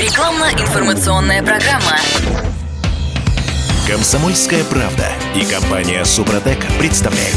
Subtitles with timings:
[0.00, 1.98] Рекламно-информационная программа.
[3.86, 7.36] Комсомольская правда и компания Супротек представляют.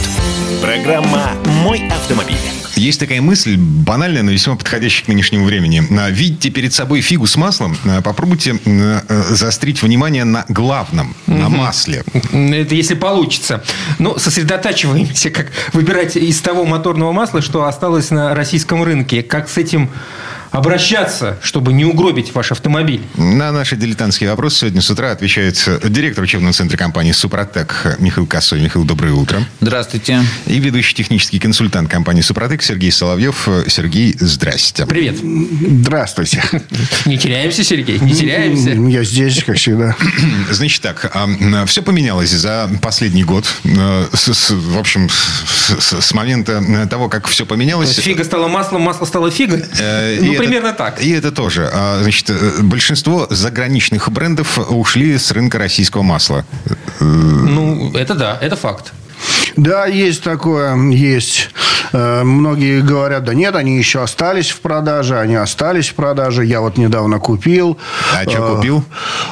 [0.62, 1.32] Программа
[1.62, 2.38] «Мой автомобиль».
[2.78, 5.84] Есть такая мысль, банальная, но весьма подходящая к нынешнему времени.
[6.00, 9.02] А, Видите перед собой фигу с маслом, а, попробуйте э,
[9.32, 12.04] заострить внимание на главном, на масле.
[12.14, 13.62] Это если получится.
[14.00, 19.22] Ну, сосредотачиваемся, как выбирать из того моторного масла, что осталось на российском рынке.
[19.22, 19.90] Как с этим
[20.54, 23.02] обращаться, чтобы не угробить ваш автомобиль?
[23.18, 28.62] На наши дилетантские вопросы сегодня с утра отвечает директор учебного центра компании «Супротек» Михаил Косой.
[28.62, 29.44] Михаил, доброе утро.
[29.62, 30.22] Здравствуйте.
[30.46, 33.48] И ведущий технический консультант компании «Супротек» Сергей Соловьев.
[33.68, 34.86] Сергей, здрасте.
[34.86, 35.18] Привет.
[35.18, 36.44] Здравствуйте.
[37.06, 38.70] Не теряемся, Сергей, не теряемся.
[38.72, 39.96] Я здесь, как всегда.
[40.52, 41.12] Значит так,
[41.66, 43.46] все поменялось за последний год.
[43.64, 45.10] Э, В общем,
[45.80, 47.96] с момента того, как все поменялось...
[47.96, 49.64] Фига стала маслом, масло стало фигой.
[49.80, 51.02] Э, Ну, это- примерно так.
[51.02, 51.70] И это тоже.
[51.74, 56.46] А, Значит, э, большинство заграничных брендов ушли с рынка российского масла.
[57.00, 58.94] Ну, это да, это факт.
[59.56, 61.50] Да, есть такое, есть.
[61.94, 66.44] Э, Многие говорят, да нет, они еще остались в продаже, они остались в продаже.
[66.46, 67.78] Я вот недавно купил.
[68.18, 68.84] А чё Э, купил?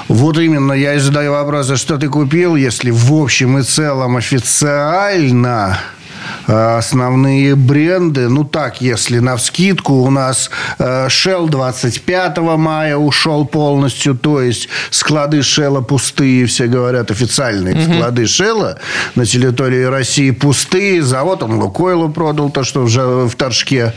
[0.08, 5.80] Вот именно, я и задаю вопрос, что ты купил, если в общем и целом официально
[6.48, 14.16] основные бренды, ну так, если на вскидку, у нас э, Shell 25 мая ушел полностью,
[14.16, 18.78] то есть склады Shell пустые, все говорят, официальные склады Shell
[19.16, 23.94] на территории России пустые, завод он Лукойлу продал то, что уже в Торжке.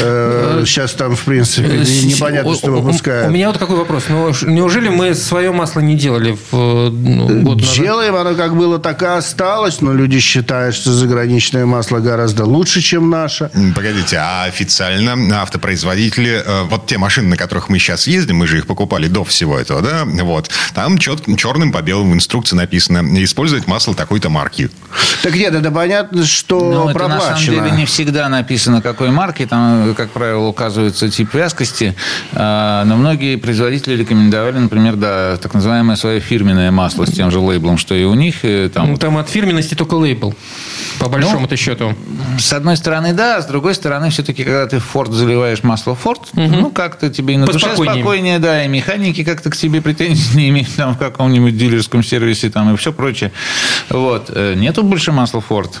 [0.00, 3.28] Э, сейчас там, в принципе, не- непонятно, что выпускают.
[3.28, 4.04] У меня вот какой вопрос.
[4.08, 7.74] Ну, неужели мы свое масло не делали в э, ну, год назад?
[7.76, 12.80] Делаем, оно как было, так и осталось, но люди считают, что заграничное масло гораздо лучше,
[12.80, 13.50] чем наше.
[13.74, 18.58] Погодите, а официально автопроизводители, э, вот те машины, на которых мы сейчас ездим, мы же
[18.58, 23.02] их покупали до всего этого, да, вот, там чет, черным по белому в инструкции написано,
[23.24, 24.70] использовать масло такой-то марки.
[25.22, 27.54] Так нет, это понятно, что Ну, это на самом проплачено.
[27.64, 29.46] деле не всегда написано, какой марки.
[29.46, 31.94] Там, как правило, указывается тип вязкости.
[32.32, 37.38] А, Но многие производители рекомендовали, например, да, так называемое свое фирменное масло с тем же
[37.38, 38.36] лейблом, что и у них.
[38.44, 40.34] И Там, Ну, там от фирменности только лейбл,
[40.98, 41.94] по большому-то счету.
[42.38, 46.00] С одной стороны, да, с другой стороны, все-таки, когда ты в Форд заливаешь масло в
[46.00, 50.34] Форд, ну, как-то тебе и на душе спокойнее, да, и механики как-то к тебе претензий
[50.36, 53.32] не имеют там в каком-нибудь дилерском сервисе там и все прочее.
[53.88, 54.30] Вот.
[54.34, 55.80] Э, Нету больше масла Форд.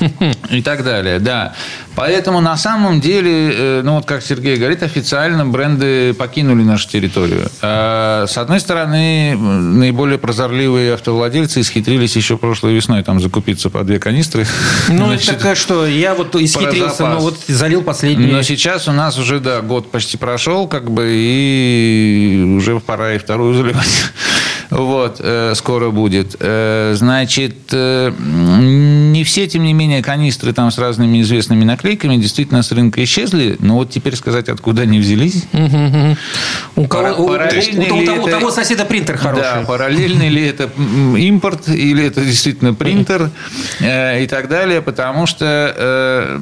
[0.50, 1.54] И так далее, да.
[1.94, 7.48] Поэтому на самом деле, э, ну вот как Сергей говорит, официально бренды покинули нашу территорию.
[7.62, 13.98] А, С одной стороны, наиболее прозорливые автовладельцы исхитрились еще прошлой весной там закупиться по две
[13.98, 14.46] канистры.
[14.88, 18.26] Ну, это так что, я вот исхитрился, но вот залил последний.
[18.26, 23.18] но сейчас у нас уже, да, год почти прошел, как бы, и уже пора и
[23.18, 23.86] вторую заливать.
[24.70, 26.36] Вот, э, скоро будет.
[26.40, 32.62] Э, значит, э, не все, тем не менее, канистры там с разными известными наклейками действительно
[32.62, 35.44] с рынка исчезли, но вот теперь сказать, откуда они взялись.
[36.74, 39.42] У, того- соседа принтер хороший.
[39.42, 40.70] Да, параллельный ли это
[41.16, 43.30] импорт или это действительно принтер
[43.80, 46.38] и так далее, потому что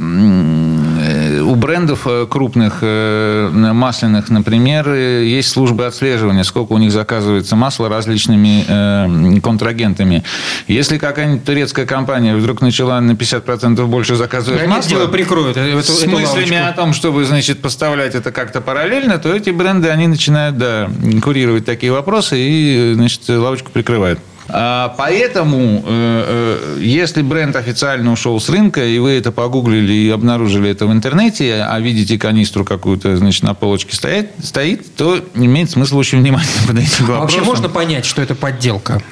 [1.54, 7.54] у брендов э, крупных э, масляных, например, э, есть службы отслеживания, сколько у них заказывается
[7.54, 10.24] масла различными контрагентами.
[10.66, 15.82] Если какая-нибудь турецкая компания вдруг начала на 50% больше заказывать Они масло, дело прикроют эту,
[15.82, 16.56] с эту мыслями лавочку.
[16.56, 20.90] о том, чтобы, значит, поставлять это как-то параллельно, то эти бренды, они начинают, да,
[21.22, 24.18] курировать такие вопросы и, значит, лавочку прикрывают.
[24.48, 30.10] А, Поэтому, э, э, если бренд официально ушел с рынка, и вы это погуглили и
[30.10, 35.70] обнаружили это в интернете, а видите канистру какую-то, значит, на полочке стоит, стоит то имеет
[35.70, 37.20] смысл очень внимательно подойти к А вопросу.
[37.20, 39.02] вообще можно понять, что это подделка?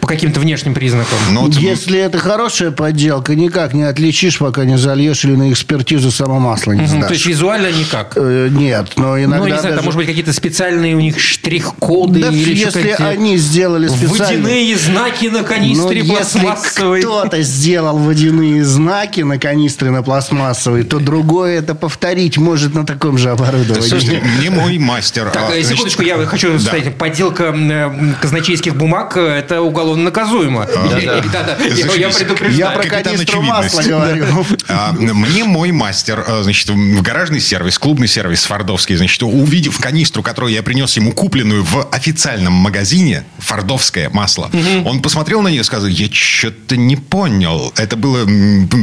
[0.00, 1.18] По каким-то внешним признакам?
[1.30, 6.10] Ну, вот, Если это хорошая подделка, никак не отличишь, пока не зальешь или на экспертизу
[6.10, 7.06] само масло не сдашь.
[7.08, 8.12] То есть визуально никак.
[8.16, 11.18] Э, Нет, но иногда ну, не знаю, даже- там, может быть, какие-то специальные у них
[11.18, 14.48] штрих-коды Да, или если они сделали специально...
[14.66, 17.00] водяные знаки на канистре Ну, если пластмассовой.
[17.00, 23.18] кто-то сделал водяные знаки на канистре на пластмассовой, то другое это повторить может на таком
[23.18, 23.88] же оборудовании.
[23.88, 25.30] Слушайте, мне мой мастер...
[25.30, 26.58] Так, а, э, значит, секундочку, я хочу да.
[26.58, 30.66] сказать, подделка э, казначейских бумаг э, это уголовно наказуемо.
[30.66, 32.56] Да-да, я- предупреждаю.
[32.56, 34.26] Я про канистру масла говорю.
[34.68, 40.22] А, Мне мой мастер, а, значит, в гаражный сервис, клубный сервис фордовский, значит, увидев канистру,
[40.22, 44.50] которую я принес ему купленную в официальном магазине, фордовское масло,
[44.84, 47.72] он посмотрел на нее и сказал, я что-то не понял.
[47.76, 48.26] Это было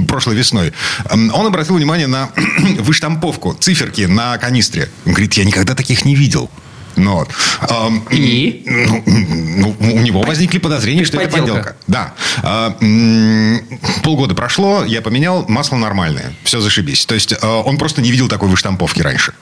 [0.07, 0.73] прошлой весной.
[1.11, 2.29] Он обратил внимание на
[2.79, 4.89] выштамповку, циферки на канистре.
[5.05, 6.49] Он говорит, я никогда таких не видел.
[6.95, 7.29] Ну, вот.
[7.61, 8.63] Ам, И?
[8.67, 11.53] Ну, ну, у него возникли подозрения, что это Подделка.
[11.53, 11.75] подделка.
[11.87, 12.75] Да.
[12.81, 13.61] М,
[14.03, 16.33] полгода прошло, я поменял, масло нормальное.
[16.43, 17.05] Все зашибись.
[17.07, 19.33] То есть, а, он просто не видел такой выштамповки раньше.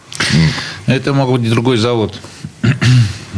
[0.87, 2.19] Это мог быть другой завод.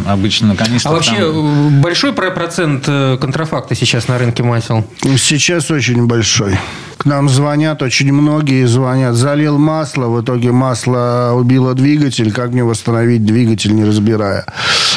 [0.08, 4.86] Обычно канистрах А вообще там- э, большой про- процент э, контрафакта сейчас на рынке масел?
[5.18, 6.58] Сейчас очень большой.
[6.98, 9.16] К нам звонят, очень многие звонят.
[9.16, 12.32] Залил масло, в итоге масло убило двигатель.
[12.34, 14.46] Как мне восстановить двигатель, не разбирая?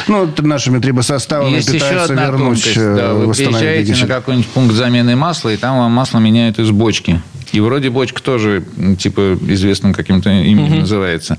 [0.07, 2.77] Ну, нашими трибосоставами Есть еще пытаются одна вернуть, тонкость.
[2.77, 4.07] э, Да, вы восстановить приезжаете двигатель.
[4.07, 7.21] на какой-нибудь пункт замены масла, и там вам масло меняют из бочки.
[7.51, 8.63] И вроде бочка тоже,
[8.99, 11.37] типа, известным каким-то именем называется.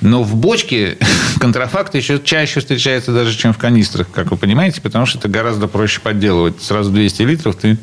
[0.00, 0.98] Но в бочке
[1.40, 5.68] контрафакт еще чаще встречается даже, чем в канистрах, как вы понимаете, потому что это гораздо
[5.68, 6.62] проще подделывать.
[6.62, 7.78] Сразу 200 литров ты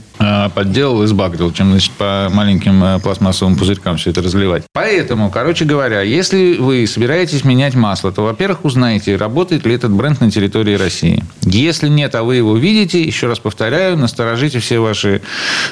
[0.53, 4.63] подделал и сбагрил, чем, значит, по маленьким э, пластмассовым пузырькам все это разливать.
[4.73, 10.21] Поэтому, короче говоря, если вы собираетесь менять масло, то, во-первых, узнайте, работает ли этот бренд
[10.21, 11.23] на территории России.
[11.41, 15.21] Если нет, а вы его видите, еще раз повторяю, насторожите все ваши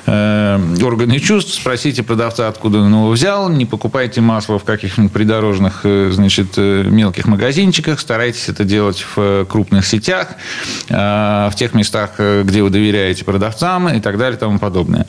[0.06, 5.82] э, органы чувств, спросите продавца, откуда он его взял, не покупайте масло в каких-нибудь придорожных,
[5.84, 10.30] э, значит, э, мелких магазинчиках, старайтесь это делать в крупных сетях,
[10.90, 15.06] э, в тех местах, где вы доверяете продавцам и так далее тому подобное.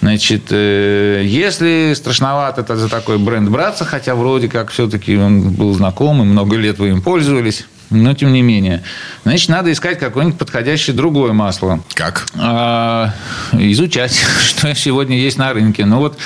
[0.00, 5.72] Значит, э, если страшновато это за такой бренд браться, хотя вроде как все-таки он был
[5.74, 8.82] знаком, и много лет вы им пользовались, но тем не менее,
[9.24, 11.80] значит, надо искать какое-нибудь подходящее другое масло.
[11.94, 12.26] Как?
[12.38, 13.12] А,
[13.52, 15.84] изучать, что сегодня есть на рынке.
[15.84, 16.18] Ну вот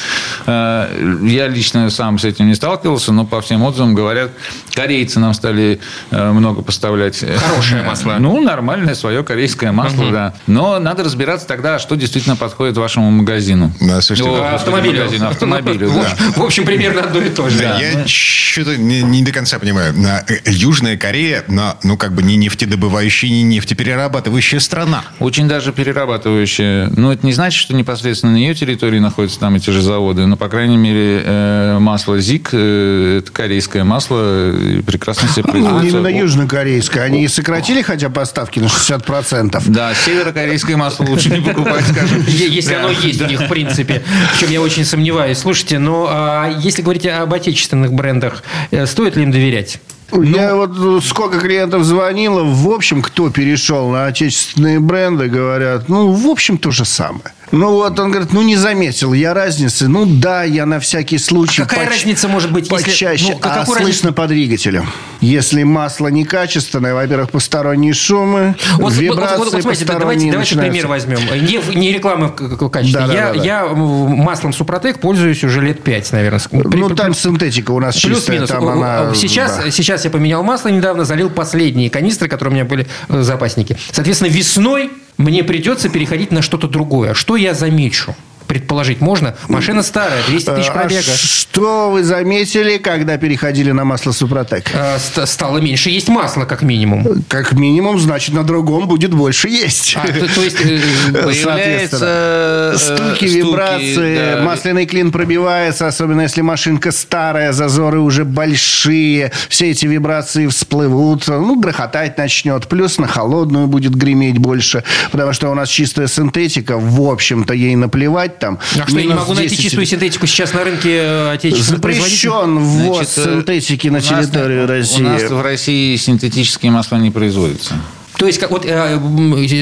[0.46, 4.30] э, я лично сам с этим не сталкивался, но по всем отзывам говорят,
[4.74, 5.80] корейцы нам стали
[6.10, 7.24] э, много поставлять.
[7.38, 8.16] Хорошее масло.
[8.18, 10.34] Ну, нормальное свое корейское масло, да.
[10.46, 13.72] Но надо разбираться тогда, что действительно подходит вашему магазину.
[13.80, 14.98] Да, слушайте, О, господи, Автомобилю.
[15.04, 16.00] магазину, автомобилю, В да.
[16.12, 17.58] общем- В общем, примерно одно и то же.
[17.58, 19.94] Да, я что-то не, не до конца понимаю.
[19.94, 25.04] На, э, Южная Корея, на, ну, как бы не нефтедобывающая, не нефтеперерабатывающая страна.
[25.20, 26.88] Очень даже перерабатывающая.
[26.96, 30.26] Но это не значит, что непосредственно на ее территории находятся там эти же заводы.
[30.26, 34.52] Но, по крайней мере, э, масло ЗИК, э, это корейское масло,
[34.86, 35.96] прекрасно себе Ну, производится.
[35.98, 37.02] именно южнокорейское.
[37.04, 39.62] Они и сократили хотя поставки на 60%.
[39.68, 42.24] Да, северокорейское масло лучше не покупать, скажем.
[42.26, 44.02] Если оно есть у них, в принципе.
[44.34, 45.38] В чем я очень сомневаюсь.
[45.38, 49.78] Слушайте, но а, если говорить об отечественных брендах, э, стоит ли им доверять?
[50.22, 56.12] Я вот ну, сколько клиентов звонило, в общем, кто перешел на отечественные бренды, говорят, ну,
[56.12, 57.32] в общем, то же самое.
[57.52, 59.86] Ну, вот он говорит, ну, не заметил я разницы.
[59.88, 61.62] Ну, да, я на всякий случай...
[61.62, 63.32] А какая разница может быть, если- Почаще.
[63.32, 64.86] ну, а слышно по двигателю.
[65.20, 70.32] Если масло некачественное, во-первых, посторонние шумы, Вот, вот- вибрации вот- вот смотрите, да, давайте, посторонние
[70.32, 71.18] давайте пример возьмем.
[71.46, 73.00] Не, не реклама в к- к- качестве.
[73.00, 73.44] Да, да, я, да, да.
[73.44, 76.40] я м, маслом Супротек пользуюсь уже лет пять, наверное.
[76.50, 78.14] При- Ну, при- там синтетика у нас чистая.
[78.14, 78.50] Плюс-минус.
[78.50, 79.70] Там она, Сейчас, да.
[79.70, 83.78] сейчас я поменял масло недавно, залил последние канистры, которые у меня были в запаснике.
[83.92, 87.14] Соответственно, весной мне придется переходить на что-то другое.
[87.14, 88.14] Что я замечу?
[88.46, 89.34] Предположить можно?
[89.48, 91.02] Машина старая, 200 тысяч А пробега.
[91.02, 94.70] что вы заметили, когда переходили на масло Супротек?
[94.98, 97.24] Ст- Стало меньше есть масла, как минимум.
[97.28, 99.96] Как минимум, значит, на другом будет больше есть.
[99.96, 100.80] А, то, то есть, э,
[101.12, 101.98] Появляется...
[102.02, 104.42] э, Стуки, стуки, вибрации, да.
[104.42, 111.58] масляный клин пробивается, особенно если машинка старая, зазоры уже большие, все эти вибрации всплывут, ну,
[111.60, 117.00] грохотать начнет, плюс на холодную будет греметь больше, потому что у нас чистая синтетика, в
[117.10, 118.58] общем-то, ей наплевать там.
[118.80, 122.30] а что, я не могу найти 10 чистую синтетику сейчас на рынке э, отечественных производителей?
[122.30, 125.26] Запрещен ввоз э, синтетики на территорию У нас России.
[125.26, 127.74] в России синтетические масла не производятся.
[128.16, 128.98] То есть, как вот э,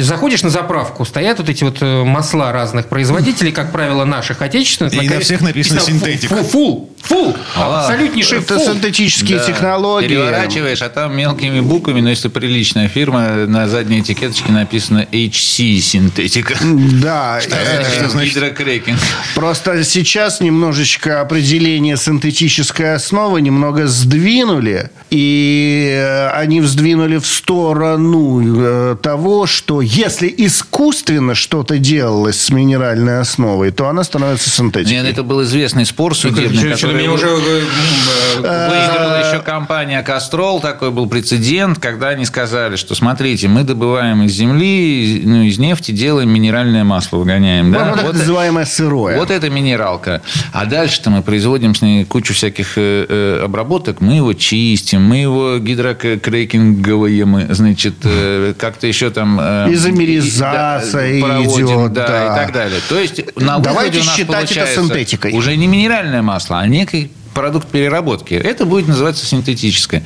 [0.02, 4.94] заходишь на заправку, стоят вот эти вот э, масла разных производителей, как правило, наших отечественных.
[4.94, 6.28] И на всех написано синтетик.
[6.28, 9.47] Фу, фу, фу, А, абсолютнейший Это синтетические Да.
[9.47, 10.09] технологии.
[10.09, 16.54] Переворачиваешь, а там мелкими буквами, но если приличная фирма, на задней этикеточке написано HC синтетика.
[16.62, 18.35] Да, э, Что значит?
[18.35, 18.99] Гидрокрекинг.
[19.35, 24.90] Просто сейчас немножечко определение синтетической основы немного сдвинули.
[25.11, 33.70] И они вздвинули в сторону э, того, что если искусственно что-то делалось с минеральной основой,
[33.70, 34.92] то она становится синтетикой.
[34.96, 37.26] Нет, это был известный спор судебный, Что-то который меня уже...
[37.26, 37.30] э,
[38.38, 40.61] м, э, выиграла еще компания «Кастрол».
[40.61, 45.58] Такой был прецедент, когда они сказали, что, смотрите, мы добываем из земли, из- ну, из
[45.58, 47.70] нефти делаем минеральное масло, выгоняем.
[47.70, 47.90] Ну, Да?
[47.92, 49.18] вот Вот называемое сырое.
[49.18, 50.22] Вот это минералка.
[50.52, 54.00] А дальше-то мы производим с ней кучу всяких обработок.
[54.00, 59.39] Мы его чистим, мы его гидрокрекинговые, значит, э, как-то еще там...
[59.41, 62.25] э, Изомеризация и- да, проводим, идет, да, да.
[62.25, 62.81] и так далее.
[62.89, 65.33] То есть на Давайте у нас считать это синтетикой.
[65.33, 68.35] Уже не минеральное масло, а некий продукт переработки.
[68.35, 70.05] Это будет называться синтетическое.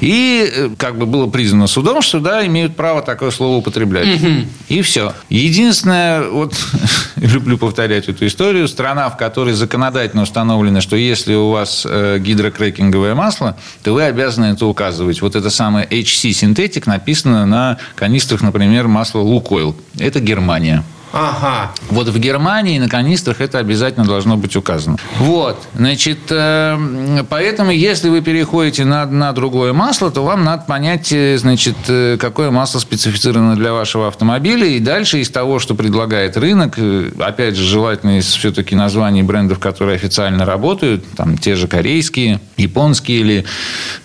[0.00, 4.20] И э, как бы было признано судом, что да, имеют право такое слово употреблять.
[4.68, 5.14] И все.
[5.28, 6.54] Единственное, вот
[7.16, 13.14] люблю повторять эту историю, страна, в которой законодательно установлено, что если у вас э, гидрокрекинговое
[13.14, 15.20] масло, то вы обязаны это указывать.
[15.22, 19.76] Вот это самое HC синтетик написано на канистрах, например, масла Лукойл.
[19.98, 20.84] Это Германия.
[21.12, 21.72] Ага.
[21.90, 24.96] Вот в Германии на канистрах это обязательно должно быть указано.
[25.18, 31.12] Вот, значит, э, поэтому если вы переходите на, на другое масло, то вам надо понять,
[31.12, 34.66] э, значит, э, какое масло специфицировано для вашего автомобиля.
[34.66, 36.78] И дальше из того, что предлагает рынок,
[37.18, 43.20] опять же, желательно из все-таки названий брендов, которые официально работают, там те же корейские, японские
[43.20, 43.44] или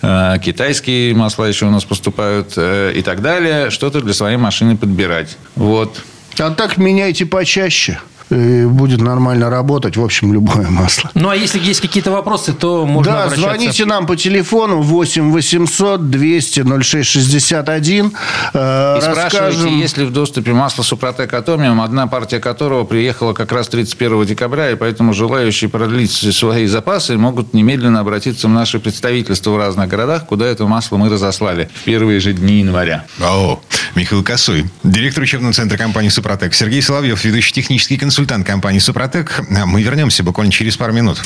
[0.02, 4.76] э, китайские масла еще у нас поступают э, и так далее, что-то для своей машины
[4.76, 5.36] подбирать.
[5.56, 6.02] Вот.
[6.40, 7.98] А так меняйте почаще.
[8.30, 11.10] И будет нормально работать, в общем, любое масло.
[11.14, 13.50] Ну, а если есть какие-то вопросы, то можно да, обращаться.
[13.50, 18.12] звоните нам по телефону 8 800 200 0661.
[18.52, 19.78] Э, И спрашивайте, расскажем.
[19.78, 24.70] есть ли в доступе масло Супротек Атомиум, одна партия которого приехала как раз 31 декабря,
[24.72, 30.26] и поэтому желающие продлить свои запасы могут немедленно обратиться в наше представительство в разных городах,
[30.26, 33.04] куда это масло мы разослали в первые же дни января.
[33.22, 33.60] О,
[33.94, 36.52] Михаил Косой, директор учебного центра компании «Супротек».
[36.52, 39.42] Сергей Соловьев, ведущий технический консультант компании «Супротек».
[39.48, 41.22] Мы вернемся буквально через пару минут.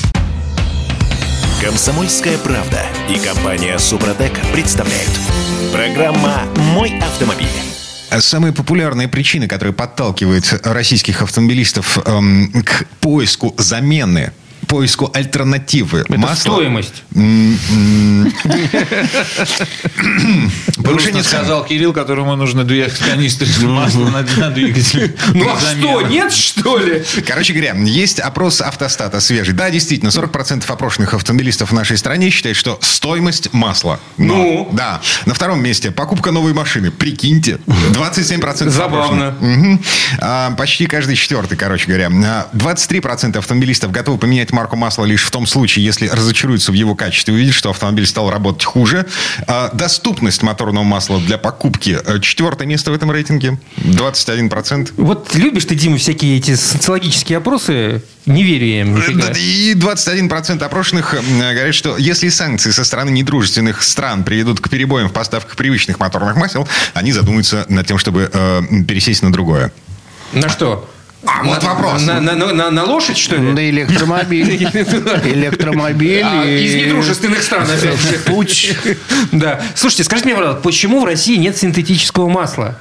[1.63, 5.11] Комсомольская правда и компания «Супротек» представляют.
[5.73, 6.43] Программа
[6.75, 7.49] «Мой автомобиль».
[8.19, 14.33] Самые популярные причины, которые подталкивают российских автомобилистов эм, к поиску замены
[14.67, 16.53] поиску альтернативы Это масла.
[16.55, 17.03] стоимость.
[17.15, 18.33] М, м,
[20.83, 25.15] Повышение сказал Кирилл, которому нужно две канистры масла на, двигатель.
[25.35, 27.03] Ну, а что, нет, что ли?
[27.27, 29.55] Короче говоря, есть опрос автостата свежий.
[29.55, 34.01] Да, действительно, 40% опрошенных автомобилистов в нашей стране считают, что стоимость масла.
[34.17, 34.69] Ну?
[34.73, 35.01] Да.
[35.27, 36.91] На втором месте покупка новой машины.
[36.91, 37.59] Прикиньте.
[37.67, 39.35] 27% Забавно.
[40.21, 42.11] А, почти каждый четвертый, короче говоря.
[42.25, 46.95] А, 23% автомобилистов готовы поменять марку масла лишь в том случае, если разочаруются в его
[46.95, 49.07] качестве и увидят, что автомобиль стал работать хуже.
[49.47, 51.99] А, доступность моторного масла для покупки.
[52.05, 53.59] э, Четвертое место в этом рейтинге.
[53.79, 54.93] 21%.
[54.97, 58.03] Вот любишь ты, Дима, всякие эти социологические опросы?
[58.27, 59.29] Не верю я им нифига.
[59.29, 64.69] Да, И 21% опрошенных м, говорят, что если санкции со стороны недружественных стран приведут к
[64.69, 69.73] перебоям в поставках привычных моторных масел, они задумаются над тем, чтобы э, пересесть на другое.
[70.33, 70.89] На что?
[71.25, 72.03] А, вот На- вопрос.
[72.03, 73.53] На, на- на- на лошадь, что ли?
[73.53, 74.57] Да электромобиль.
[75.25, 76.23] Электромобиль.
[76.25, 78.25] А, и- из недружественных стран, опять.
[78.27, 78.77] Путь.
[79.33, 79.61] Да.
[79.75, 82.79] Слушайте, скажите мне, пожалуйста, почему в России нет синтетического масла?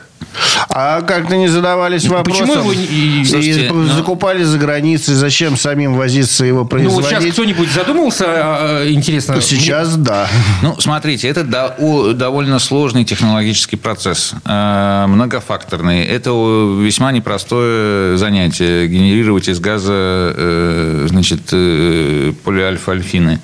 [0.70, 2.48] А как-то не задавались вопросом.
[2.48, 5.16] почему его не- И Слушайте, ну- закупали за границей.
[5.16, 6.96] Зачем самим возиться его Ну, производить?
[7.02, 9.42] вот сейчас кто-нибудь задумался, а, а, интересно?
[9.42, 10.28] Сейчас да.
[10.62, 11.44] Ну, смотрите, это
[12.14, 16.04] довольно сложный технологический процесс, э, многофакторный.
[16.04, 16.30] Это
[16.80, 23.40] весьма непростое занятие генерировать из газа, э, значит, э, полиальфа-альфины.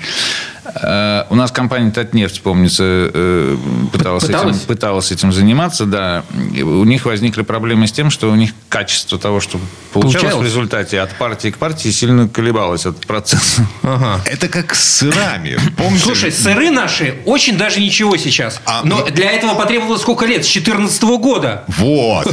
[0.82, 3.58] Э, У нас компания Татнефть, помнится, э,
[3.92, 4.58] пыталась, Пыталась?
[4.58, 6.24] Этим, пыталась этим заниматься, да.
[6.54, 9.60] И У них возникли проблемы с тем, что у них качество того, что
[9.94, 10.44] получалось, Получалось?
[10.44, 13.66] в результате от партии к партии, сильно колебалось от процесса.
[13.84, 14.22] Ага.
[14.26, 15.58] Это как с сырами.
[15.78, 16.04] Помните?
[16.04, 18.62] Слушай, сыры наши очень даже ничего сейчас.
[18.66, 20.46] А, Но ну- для этого потребовалось сколько лет?
[20.46, 21.64] С 14 года.
[21.68, 22.28] Вот.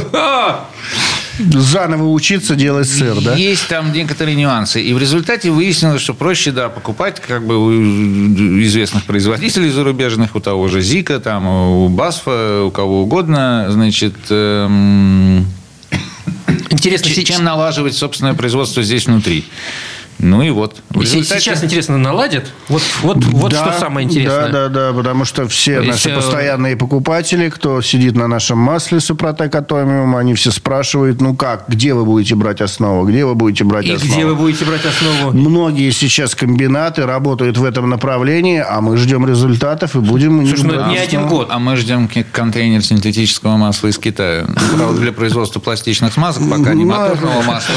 [1.39, 3.35] Заново учиться делать сыр, да?
[3.35, 4.81] Есть там некоторые нюансы.
[4.81, 10.39] И в результате выяснилось, что проще, да, покупать как бы у известных производителей зарубежных, у
[10.39, 15.45] того же Зика, там, у Басфа, у кого угодно, значит, эм,
[16.69, 19.45] Интересно, сейчас, чем налаживать собственное производство здесь внутри.
[20.19, 20.77] Ну и вот.
[20.93, 22.51] Се- результате- сейчас интересно, наладят?
[22.69, 24.49] Вот, вот, вот Да, что самое интересное.
[24.49, 28.57] Да, да, да, потому что все И наши все- постоянные покупатели, кто сидит на нашем
[28.57, 33.35] масле Супротек Атомиум, они все спрашивают, ну как, где вы будете брать основу, где вы
[33.35, 34.13] будете брать И основу?
[34.13, 35.31] где вы будете брать основу?
[35.37, 40.47] Многие сейчас комбинаты работают в этом направлении, а мы ждем результатов и будем...
[40.47, 41.49] Слушай, ну это не один год.
[41.51, 44.45] А мы ждем контейнер синтетического масла из Китая.
[44.77, 47.75] Правда, для производства пластичных смазок пока не Ну, моторного масла.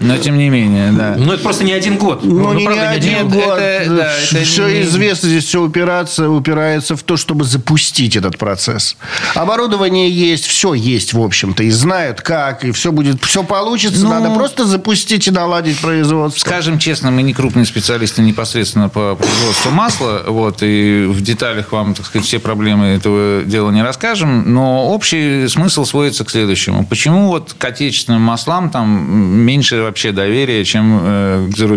[0.00, 1.14] Но тем не менее, да.
[1.16, 2.24] Ну, это просто не один год.
[2.24, 3.58] Ну, не, правда, не один год.
[3.58, 8.36] это- да, это все не- известно, здесь все упирается, упирается в то, чтобы запустить этот
[8.38, 8.96] процесс.
[9.34, 14.02] Оборудование есть, все есть, в общем-то, и знают как, и все будет, все получится.
[14.04, 16.40] Ну, Надо просто запустить и наладить производство.
[16.40, 21.94] Скажем честно, мы не крупные специалисты непосредственно по производству масла, вот, и в деталях вам,
[21.94, 26.84] так сказать, все проблемы этого дела не расскажем, но общий смысл сводится к следующему.
[26.86, 31.67] Почему вот к отечественным маслам там меньше вообще доверия, чем э, к зарубежным?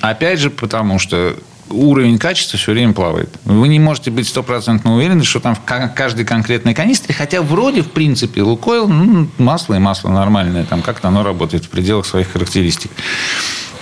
[0.00, 1.36] Опять же, потому что
[1.68, 3.30] уровень качества все время плавает.
[3.44, 7.90] Вы не можете быть стопроцентно уверены, что там в каждой конкретной канистре, хотя вроде, в
[7.90, 12.90] принципе, Лукойл, ну, масло и масло нормальное, там как-то оно работает в пределах своих характеристик.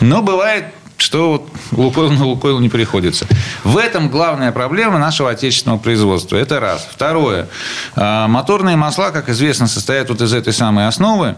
[0.01, 0.67] Но бывает
[1.01, 3.27] что Лукойл на Лукойл не приходится.
[3.65, 6.37] В этом главная проблема нашего отечественного производства.
[6.37, 6.87] Это раз.
[6.91, 7.49] Второе.
[7.97, 11.37] А, моторные масла, как известно, состоят вот из этой самой основы.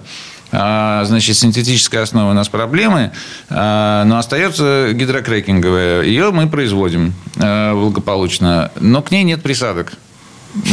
[0.53, 3.13] А, значит, синтетическая основа у нас проблемы,
[3.49, 6.03] а, но остается гидрокрекинговая.
[6.03, 9.95] Ее мы производим а, благополучно, но к ней нет присадок.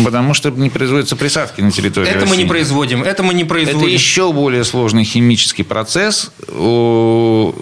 [0.03, 2.29] Потому что не производятся присадки на территории Это России.
[2.29, 3.79] мы не производим, это мы не производим.
[3.79, 7.53] Это еще более сложный химический процесс, ну,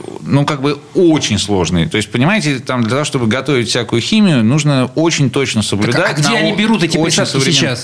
[0.47, 1.87] как бы очень сложный.
[1.87, 6.07] То есть, понимаете, там для того, чтобы готовить всякую химию, нужно очень точно соблюдать.
[6.07, 7.77] Так, а где они берут эти присадки современ...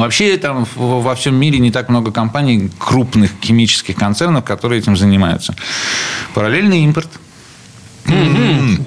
[0.00, 5.54] Вообще там во всем мире не так много компаний, крупных химических концернов, которые этим занимаются.
[6.34, 7.08] Параллельный импорт.
[8.04, 8.84] Mm-hmm.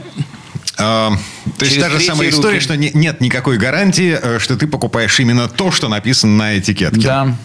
[0.81, 1.11] А,
[1.57, 5.19] то есть та же самая история, что не, нет никакой гарантии, э, что ты покупаешь
[5.19, 7.01] именно то, что написано на этикетке.
[7.01, 7.35] Да.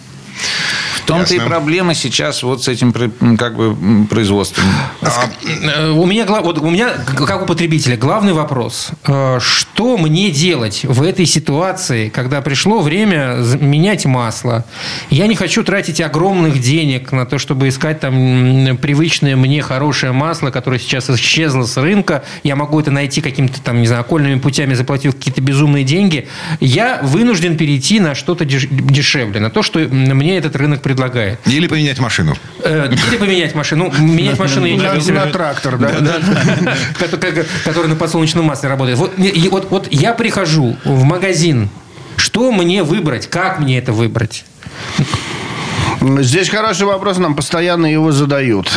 [1.05, 2.91] В том-то и проблема сейчас вот с этим
[3.37, 4.63] как бы производством.
[5.03, 8.89] А, э, у меня, вот у меня, как у потребителя, главный вопрос.
[9.05, 14.65] Э, что мне делать в этой ситуации, когда пришло время менять масло?
[15.11, 20.49] Я не хочу тратить огромных денег на то, чтобы искать там привычное мне хорошее масло,
[20.49, 22.23] которое сейчас исчезло с рынка.
[22.41, 26.27] Я могу это найти какими-то там, не знаю, окольными путями, заплатив какие-то безумные деньги.
[26.59, 31.39] Я вынужден перейти на что-то дешевле, на то, что мне этот рынок предлагает предлагает.
[31.45, 32.35] Или поменять машину.
[32.63, 33.91] Э, или поменять машину.
[33.99, 35.91] Менять машину я не На трактор, да?
[37.63, 38.97] Который на подсолнечном масле работает.
[38.97, 41.69] Вот я прихожу в магазин.
[42.15, 43.27] Что мне выбрать?
[43.29, 44.45] Как мне это выбрать?
[46.01, 48.71] Здесь хороший вопрос, нам постоянно его задают.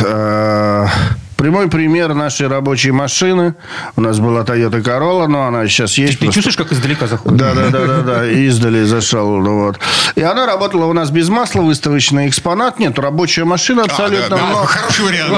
[1.39, 3.55] Прямой пример нашей рабочей машины.
[3.95, 6.19] У нас была Toyota Corolla, но она сейчас есть.
[6.19, 6.33] Ты, просто...
[6.33, 7.37] чувствуешь, как издалека заходит?
[7.37, 8.27] Да, да, да, да, да.
[8.29, 9.37] Издали зашел.
[9.37, 9.79] Ну, вот.
[10.15, 12.77] И она работала у нас без масла, выставочный экспонат.
[12.77, 14.25] Нет, рабочая машина абсолютно.
[14.25, 14.65] А, да, да.
[14.65, 15.31] Хороший вариант.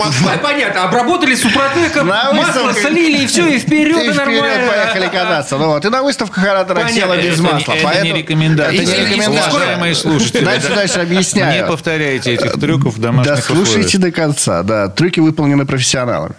[0.00, 0.32] Масло.
[0.42, 0.82] Понятно.
[0.82, 5.58] Обработали супротеком, масло слили, и все, и вперед, и, вперед поехали кататься.
[5.58, 5.84] Ну, вот.
[5.84, 7.74] И на выставках она села без масла.
[7.74, 8.82] Это не рекомендация.
[8.82, 10.42] Это не рекомендация.
[10.42, 11.62] Дальше, дальше объясняю.
[11.62, 16.34] Не повторяйте этих трюков в домашних Да, слушайте до конца, да трюки выполнены профессионалами.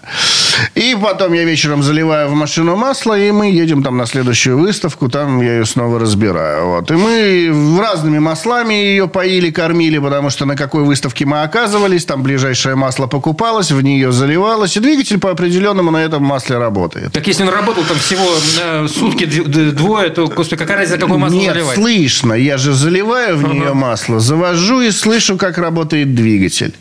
[0.75, 5.09] И потом я вечером заливаю в машину масло, и мы едем там на следующую выставку,
[5.09, 6.67] там я ее снова разбираю.
[6.67, 6.91] Вот.
[6.91, 12.23] И мы разными маслами ее поили, кормили, потому что на какой выставке мы оказывались, там
[12.23, 17.11] ближайшее масло покупалось, в нее заливалось, и двигатель по определенному на этом масле работает.
[17.13, 18.25] Так если он работал там всего
[18.61, 21.75] э, сутки двое, то, господи, какая разница, какое масло Нет, заливать?
[21.75, 22.33] слышно.
[22.33, 26.73] Я же заливаю в нее масло, завожу и слышу, как работает двигатель.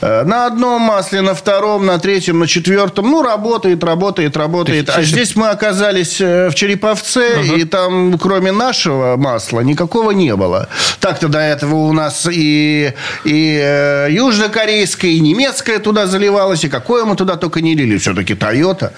[0.00, 3.10] Э, на одном масле, на втором, на третьем, на четвертом.
[3.10, 4.88] Ну, работает, работает, работает.
[4.88, 7.54] Есть, а здесь мы оказались э, в Череповце, угу.
[7.56, 10.68] и там, кроме нашего масла, никакого не было.
[11.00, 12.92] Так-то до этого у нас и,
[13.24, 17.98] и э, южнокорейское, и немецкое туда заливалось, и какое мы туда только не лили.
[17.98, 18.92] Все-таки Тойота.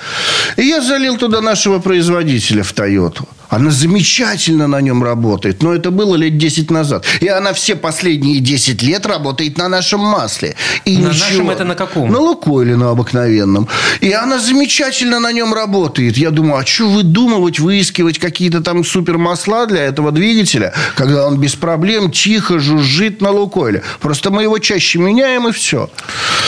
[0.57, 3.29] И я залил туда нашего производителя в Тойоту.
[3.53, 5.63] Она замечательно на нем работает.
[5.63, 7.05] Но это было лет 10 назад.
[7.21, 10.57] И она все последние 10 лет работает на нашем масле.
[10.87, 11.27] И на ничего.
[11.27, 12.11] нашем это на каком?
[12.11, 13.69] На Лукойле, на обыкновенном.
[14.01, 16.17] И она замечательно на нем работает.
[16.17, 21.55] Я думаю, а что выдумывать, выискивать какие-то там супермасла для этого двигателя, когда он без
[21.55, 23.83] проблем тихо жужжит на Лукойле.
[24.01, 25.91] Просто мы его чаще меняем, и все.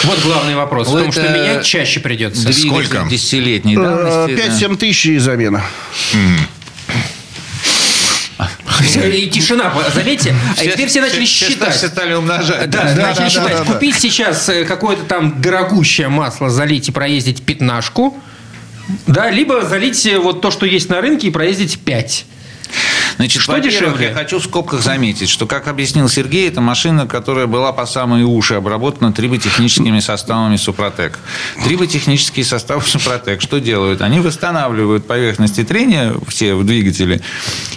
[0.04, 0.88] Вот главный вопрос.
[0.88, 2.50] Вот в том, что менять чаще придется.
[2.50, 3.06] Сколько?
[3.10, 4.30] Десятилетней давности.
[4.30, 4.76] 5-7 да.
[4.76, 5.62] тысяч и замена.
[6.14, 6.53] Mm.
[8.94, 10.34] И тишина, заметьте.
[10.56, 11.74] Все, теперь все начали все, считать.
[11.74, 12.68] Все стали умножать.
[12.70, 13.58] Да, да, начали да, считать.
[13.58, 14.00] Да, да, Купить да.
[14.00, 18.18] сейчас э, какое-то там дорогущее масло, залить и проездить пятнашку.
[19.06, 22.26] Да, либо залить э, вот то, что есть на рынке, и проездить пять.
[23.16, 24.09] Значит, что дешевле?
[24.09, 28.24] Я хочу в скобках заметить, что, как объяснил Сергей, это машина, которая была по самые
[28.24, 31.18] уши обработана триботехническими составами Супротек.
[31.64, 34.03] Триботехнические составы Супротек что делают?
[34.03, 37.20] Они восстанавливают поверхности трения все в двигателе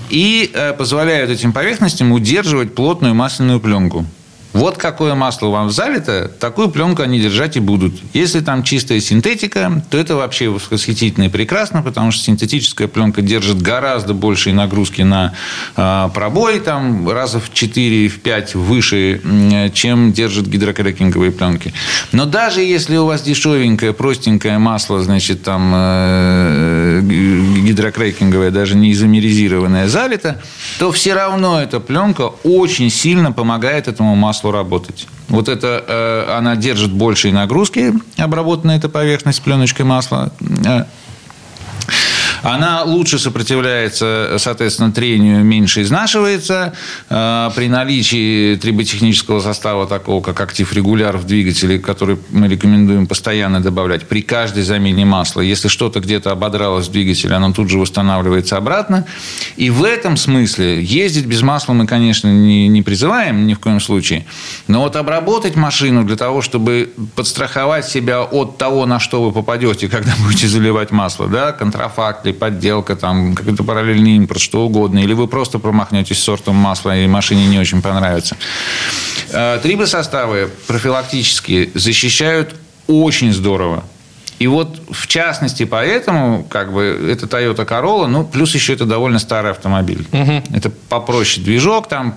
[0.10, 4.06] и э, позволяют этим поверхностям удерживать плотную масляную пленку.
[4.54, 7.94] Вот какое масло вам залито, такую пленку они держать и будут.
[8.14, 13.62] Если там чистая синтетика, то это вообще восхитительно и прекрасно, потому что синтетическая пленка держит
[13.62, 15.34] гораздо большие нагрузки на
[15.76, 21.74] э, пробой, там раза в 4-5 выше, э, чем держат гидрокрекинговые пленки.
[22.12, 29.88] Но даже если у вас дешевенькое, простенькое масло, значит, там э, гидрокрекинговое, даже не изомеризированное,
[29.88, 30.42] залито,
[30.80, 35.08] то все равно эта пленка очень сильно помогает этому маслу маслу работать.
[35.30, 40.32] Вот это э, она держит большие нагрузки, обработанная эта поверхность пленочкой масла.
[42.44, 46.74] Она лучше сопротивляется, соответственно, трению, меньше изнашивается.
[47.10, 53.62] Э, при наличии триботехнического состава, такого как актив регуляр в двигателе, который мы рекомендуем постоянно
[53.62, 55.42] добавлять при каждой замене масла.
[55.42, 59.06] Если что-то где-то ободралось в двигателе, оно тут же восстанавливается обратно.
[59.56, 63.80] И в этом смысле ездить без масла мы, конечно, не, не призываем ни в коем
[63.80, 64.26] случае.
[64.68, 69.88] Но вот обработать машину для того, чтобы подстраховать себя от того, на что вы попадете,
[69.90, 75.14] когда будете заливать масло, да, контрафакт или подделка, там, какой-то параллельный импорт, что угодно, или
[75.14, 78.36] вы просто промахнетесь сортом масла, и машине не очень понравится.
[79.32, 82.56] Э, Трибосоставы профилактические защищают
[82.88, 83.84] очень здорово.
[84.40, 89.18] И вот, в частности, поэтому, как бы, это Toyota Corolla, ну, плюс еще это довольно
[89.18, 90.06] старый автомобиль.
[90.12, 90.56] Угу.
[90.56, 92.16] Это попроще движок, там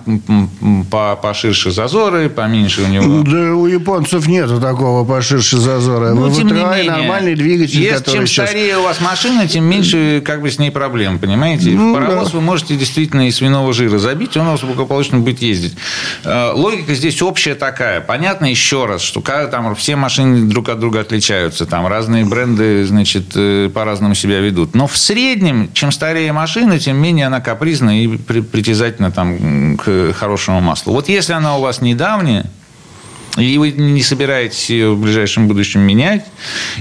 [0.91, 3.23] по, поширше зазоры, поменьше у него.
[3.23, 6.13] Да у японцев нету такого поширше зазора.
[6.13, 8.49] Ну, тем не менее, нормальный двигатель, Если, Чем сейчас...
[8.49, 11.71] старее у вас машина, тем меньше, как бы, с ней проблем, понимаете?
[11.71, 12.37] Ну, в паровоз да.
[12.37, 15.73] вы можете действительно и свиного жира забить, он у вас благополучно будет ездить.
[16.23, 17.99] Э, логика здесь общая такая.
[17.99, 22.25] Понятно еще раз, что когда там все машины друг от друга отличаются, там разные разные
[22.25, 24.75] бренды, значит, э, по-разному себя ведут.
[24.75, 30.59] Но в среднем, чем старее машина, тем менее она капризна и притязательна там, к хорошему
[30.59, 30.93] маслу.
[30.93, 32.45] Вот если она у вас недавняя,
[33.37, 36.25] и вы не собираетесь ее в ближайшем будущем менять,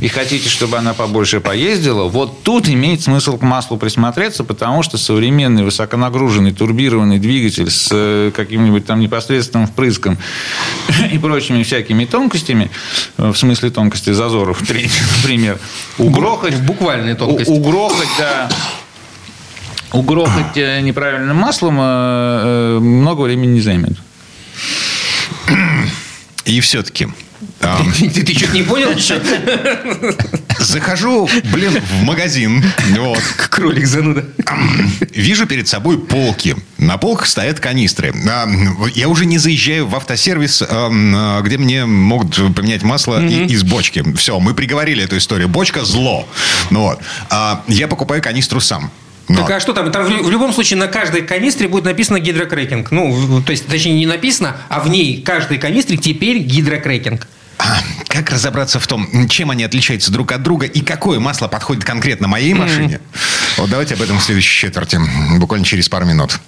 [0.01, 4.99] и хотите, чтобы она побольше поездила, вот тут имеет смысл к маслу присмотреться, потому что
[4.99, 10.19] современный высоконагруженный турбированный двигатель с э, каким-нибудь там непосредственным впрыском
[11.13, 12.71] и прочими всякими тонкостями,
[13.17, 14.61] в смысле тонкости зазоров,
[15.23, 15.59] например,
[15.99, 16.61] угрохать...
[16.61, 17.51] Буквальные тонкости.
[17.51, 18.51] Угрохать, да,
[19.93, 23.97] угрохать э, неправильным маслом э, много времени не займет.
[26.51, 27.07] И все-таки...
[27.61, 28.91] Ты, ты что-то не понял?
[30.59, 32.65] Захожу, блин, в магазин.
[32.99, 33.23] Вот.
[33.51, 34.25] Кролик зануда.
[35.15, 36.57] Вижу перед собой полки.
[36.77, 38.13] На полках стоят канистры.
[38.95, 44.05] Я уже не заезжаю в автосервис, где мне могут поменять масло из бочки.
[44.17, 45.49] Все, мы приговорили эту историю.
[45.49, 46.29] Бочка зло.
[46.71, 47.01] Ну вот.
[47.31, 48.91] А я покупаю канистру сам.
[49.37, 49.91] Так а что там?
[49.93, 52.91] Там в, любом случае на каждой канистре будет написано гидрокрекинг.
[52.91, 57.27] Ну, то есть, точнее, не написано, а в ней каждой канистре теперь гидрокрекинг.
[57.59, 61.85] А, как разобраться в том, чем они отличаются друг от друга и какое масло подходит
[61.85, 63.01] конкретно моей машине?
[63.03, 63.59] Mm-hmm.
[63.59, 64.99] Вот давайте об этом в следующей четверти,
[65.39, 66.41] буквально через пару минут.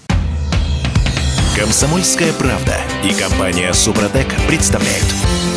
[1.55, 5.05] Комсомольская правда и компания Супротек представляют.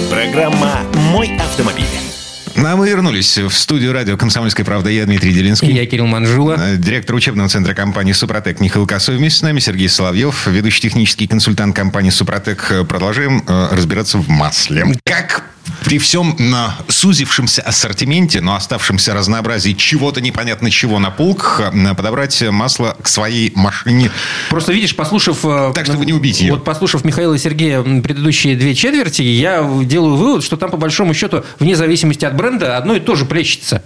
[0.09, 2.14] Программа «Мой автомобиль».
[2.55, 4.89] Ну, а мы вернулись в студию радио «Комсомольская правда».
[4.89, 5.69] Я Дмитрий Делинский.
[5.69, 6.57] И я Кирилл Манжула.
[6.57, 9.17] Э, директор учебного центра компании «Супротек» Михаил Косой.
[9.17, 12.71] Вместе с нами Сергей Соловьев, ведущий технический консультант компании «Супротек».
[12.87, 14.85] Продолжаем э, разбираться в масле.
[15.03, 15.43] Как
[15.83, 22.41] при всем на сузившемся ассортименте, но оставшемся разнообразии чего-то непонятно чего на полках, э, подобрать
[22.49, 24.11] масло к своей машине.
[24.49, 25.45] Просто видишь, послушав...
[25.45, 26.53] Э, так, чтобы не убить ее.
[26.53, 31.13] Вот послушав Михаила и Сергея предыдущие две четверти, я делаю вывод, что там, по большому
[31.13, 33.83] счету, вне зависимости от бренда, одно и то же плещется.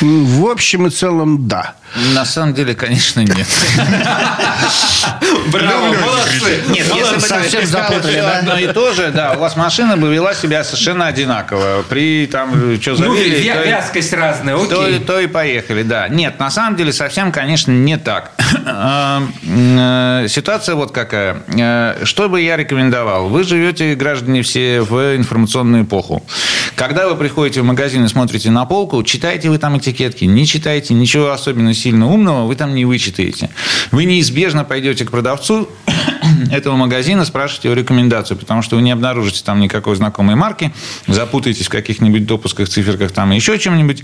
[0.00, 1.74] В общем и целом, да.
[2.14, 3.46] На самом деле, конечно, нет.
[5.52, 6.62] Браво, молодцы.
[6.68, 8.38] Нет, если бы совсем запутали, да?
[8.38, 11.84] одно и то же, да, у вас машина бы вела себя совершенно одинаково.
[11.88, 13.52] При там, что завели...
[13.54, 15.00] Ну, вязкость разная, окей.
[15.00, 16.08] То и поехали, да.
[16.08, 18.32] Нет, на самом деле, совсем, конечно, не так.
[18.66, 21.42] Эм, э, ситуация вот какая.
[21.54, 23.28] Э, что бы я рекомендовал?
[23.28, 26.22] Вы живете, граждане все, в информационную эпоху.
[26.74, 30.92] Когда вы приходите в магазин и смотрите на полку, читаете вы там этикетки, не читаете,
[30.92, 33.48] ничего особенно сильно умного вы там не вычитаете.
[33.92, 35.68] Вы неизбежно пойдете к продавцу
[36.50, 40.74] этого магазина, спрашиваете его рекомендацию, потому что вы не обнаружите там никакой знакомой марки,
[41.06, 44.02] запутаетесь в каких-нибудь допусках, циферках, там еще чем-нибудь,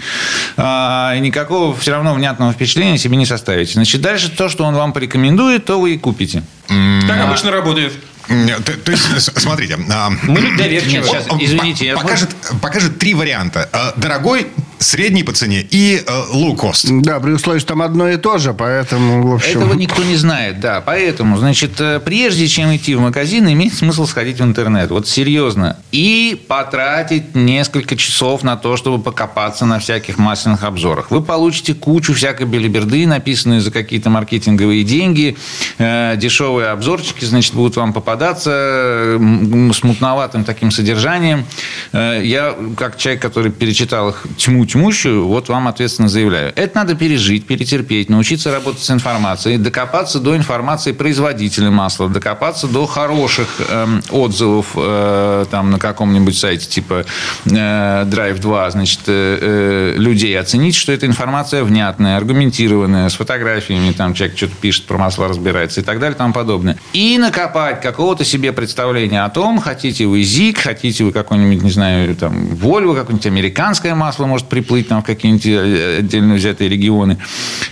[0.57, 3.73] а, и никакого все равно внятного впечатления себе не составите.
[3.73, 6.45] Значит, дальше то, что он вам порекомендует, то вы и купите.
[6.69, 7.95] Так обычно работает.
[8.29, 9.77] То, то есть, смотрите.
[9.91, 11.05] А, Мы доверчивы.
[11.05, 11.95] Сейчас, извините.
[11.95, 13.69] Покажет, покажет три варианта.
[13.73, 16.87] А, дорогой, средний по цене и э, low cost.
[17.03, 19.61] Да, при условии, что там одно и то же, поэтому, в общем...
[19.61, 20.81] Этого никто не знает, да.
[20.85, 24.91] Поэтому, значит, э, прежде чем идти в магазин, имеет смысл сходить в интернет.
[24.91, 25.79] Вот серьезно.
[25.93, 31.11] И потратить несколько часов на то, чтобы покопаться на всяких масляных обзорах.
[31.11, 35.37] Вы получите кучу всякой белиберды, написанные за какие-то маркетинговые деньги.
[35.79, 41.45] Э, дешевые обзорчики, значит, будут вам попадаться с мутноватым таким содержанием.
[41.93, 46.53] Я, как человек, который перечитал их тьму тьмущую, вот вам ответственно заявляю.
[46.55, 52.87] Это надо пережить, перетерпеть, научиться работать с информацией, докопаться до информации производителя масла, докопаться до
[52.87, 57.05] хороших эм, отзывов э, там на каком-нибудь сайте типа
[57.47, 63.93] э, Drive 2, значит, э, э, людей, оценить, что эта информация внятная, аргументированная, с фотографиями,
[63.93, 66.79] там человек что-то пишет про масла, разбирается и так далее и тому подобное.
[66.93, 72.15] И накопать какого-то себе представления о том, хотите вы ЗИК, хотите вы какой-нибудь, не знаю,
[72.15, 77.19] там, Вольво, какое-нибудь американское масло может приплыть там в какие-нибудь э, отдельно взятые регионы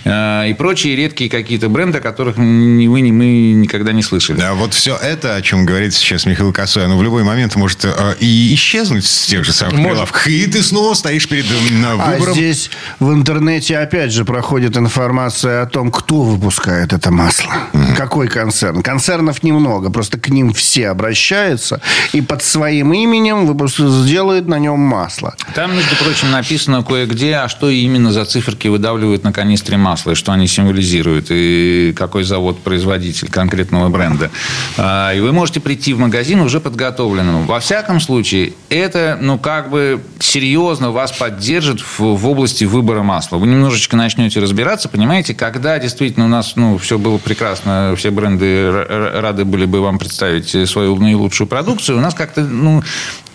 [0.05, 4.37] э, и прочие редкие какие-то бренды, о которых ни вы, ни мы никогда не слышали.
[4.39, 7.83] Да, вот все это, о чем говорит сейчас Михаил Косой, оно в любой момент может
[7.85, 9.91] э, и исчезнуть с тех же самых Может.
[9.91, 10.27] прилавках.
[10.27, 11.45] И ты снова стоишь перед
[11.85, 12.33] А выбором.
[12.33, 12.69] здесь
[12.99, 17.53] в интернете опять же проходит информация о том, кто выпускает это масло.
[17.97, 18.81] Какой концерн.
[18.81, 21.81] Концернов немного, просто к ним все обращаются
[22.13, 25.35] и под своим именем выпуск- сделают на нем масло.
[25.55, 30.15] Там, между прочим, написано кое-где, а что именно за циферки выдавливают на канистре масла, и
[30.15, 34.29] что они символизируют, и какой завод-производитель конкретного бренда.
[34.77, 37.45] А, И вы можете прийти в магазин уже подготовленным.
[37.45, 43.37] Во всяком случае, это, ну, как бы серьезно вас поддержит в, в области выбора масла.
[43.37, 48.71] Вы немножечко начнете разбираться, понимаете, когда действительно у нас, ну, все было прекрасно, все бренды
[48.71, 52.83] рады были бы вам представить свою наилучшую продукцию, у нас как-то, ну,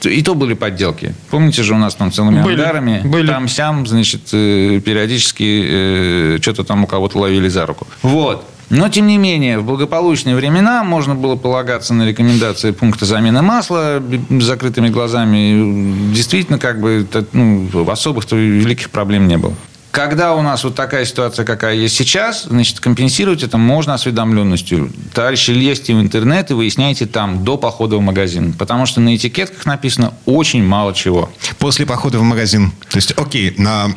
[0.07, 1.15] и то были подделки.
[1.31, 3.27] Помните же, у нас там целыми Были, ангарами, были.
[3.27, 7.87] там сям, значит, э, периодически э, что-то там у кого-то ловили за руку.
[8.03, 8.45] Вот.
[8.71, 14.03] Но, тем не менее, в благополучные времена можно было полагаться на рекомендации пункта замены масла
[14.31, 16.12] с закрытыми глазами.
[16.15, 19.55] Действительно, как бы, ну, особых-то великих проблем не было.
[19.93, 24.91] Когда у нас вот такая ситуация, какая есть сейчас, значит, компенсировать это можно осведомленностью.
[25.13, 28.55] Товарищи, лезьте в интернет и выясняйте там до похода в магазин.
[28.55, 31.31] Потому что на этикетках написано очень мало чего.
[31.59, 32.73] После похода в магазин.
[32.89, 33.91] То есть, окей, на,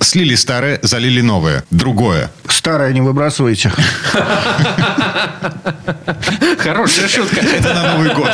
[0.00, 1.62] слили старое, залили новое.
[1.70, 2.30] Другое.
[2.48, 3.70] Старое не выбрасывайте.
[6.58, 7.40] Хорошая шутка.
[7.40, 8.30] Это на Новый год.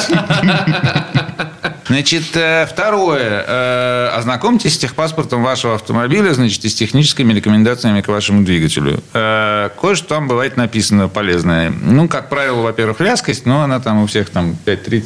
[1.87, 3.45] Значит, э, второе.
[3.47, 9.03] Э, Ознакомьтесь с техпаспортом вашего автомобиля, значит, и с техническими рекомендациями к вашему двигателю.
[9.13, 11.71] Э, Кое-что там бывает написано полезное.
[11.71, 15.05] Ну, как правило, во-первых, вязкость, но она там у всех там 5.30.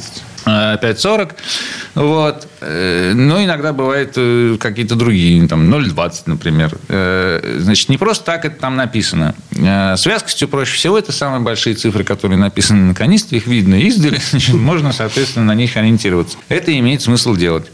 [0.49, 1.31] э, 5.40,
[1.95, 2.47] вот.
[2.61, 6.77] Э, Но иногда бывают э, какие-то другие, там 0.20, например.
[6.87, 9.35] Э, Значит, не просто так это там написано.
[9.55, 10.97] Э, С вязкостью проще всего.
[10.97, 13.37] Это самые большие цифры, которые написаны на канистре.
[13.37, 14.19] Их видно издали.
[14.29, 16.37] Значит, можно, соответственно, на них ориентироваться.
[16.49, 17.67] Это имеет смысл делать.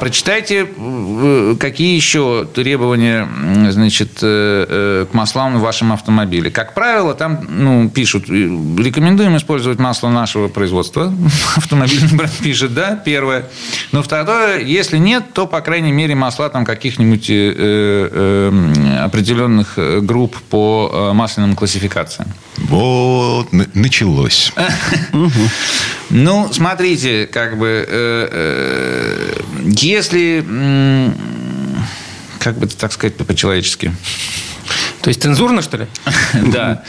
[0.00, 3.28] Прочитайте, э, какие еще требования
[3.70, 6.50] значит, э, э, к маслам в вашем автомобиле.
[6.50, 11.12] Как правило, там ну, пишут, рекомендуем использовать масло нашего производства.
[11.56, 13.46] Автомобильный бренд пишет, да, первое.
[13.92, 17.30] Но второе, если нет, то, по крайней мере, масла там каких-нибудь
[19.00, 22.28] определенных групп по масляным классификациям.
[22.56, 24.52] Вот, началось.
[26.10, 27.88] Ну, смотрите, как бы,
[29.80, 30.44] если,
[32.38, 33.92] как бы так сказать по-человечески,
[35.02, 35.86] То есть цензурно, что ли?
[36.52, 36.82] да.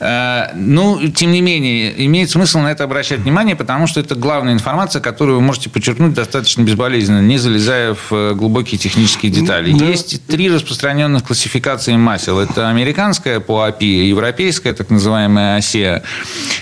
[0.00, 4.52] Э, Ну, тем не менее, имеет смысл на это обращать внимание, потому что это главная
[4.52, 9.70] информация, которую вы можете подчеркнуть достаточно безболезненно, не залезая в э, глубокие технические детали.
[9.72, 12.38] Есть три распространенных классификации масел.
[12.38, 16.02] Это американская по API, европейская, так называемая ASEA,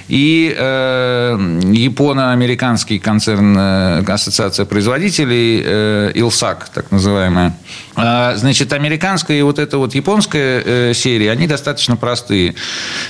[0.09, 7.57] и э, японо-американский концерн э, Ассоциация производителей э, ИЛСАК, так называемая.
[7.97, 12.55] А, Значит, американская и вот эта вот японская э, серия, они достаточно простые.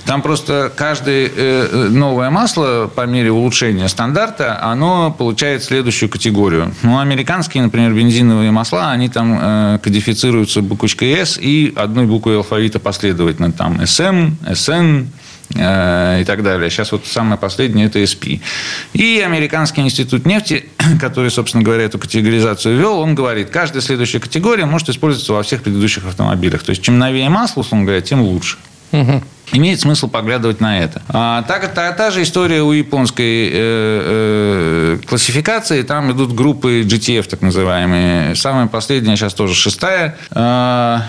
[0.07, 6.74] Там просто каждое э, новое масло по мере улучшения стандарта, оно получает следующую категорию.
[6.83, 12.79] Ну, американские, например, бензиновые масла, они там э, кодифицируются буквочкой S и одной буквой алфавита
[12.79, 13.53] последовательно.
[13.53, 15.07] Там SM, SN,
[15.55, 16.70] э, и так далее.
[16.70, 18.40] Сейчас вот самое последнее– это SP.
[18.92, 20.66] И Американский институт нефти,
[21.00, 25.62] который, собственно говоря, эту категоризацию ввел, он говорит, каждая следующая категория может использоваться во всех
[25.62, 26.62] предыдущих автомобилях.
[26.62, 28.59] То есть, чем новее масло, условно говоря, тем лучше.
[29.55, 31.01] Имеет смысл поглядывать на это.
[31.09, 35.83] А, так, та, та же история у японской э, э, классификации.
[35.83, 38.35] Там идут группы GTF, так называемые.
[38.35, 40.17] Самая последняя сейчас тоже шестая.
[40.31, 41.03] А,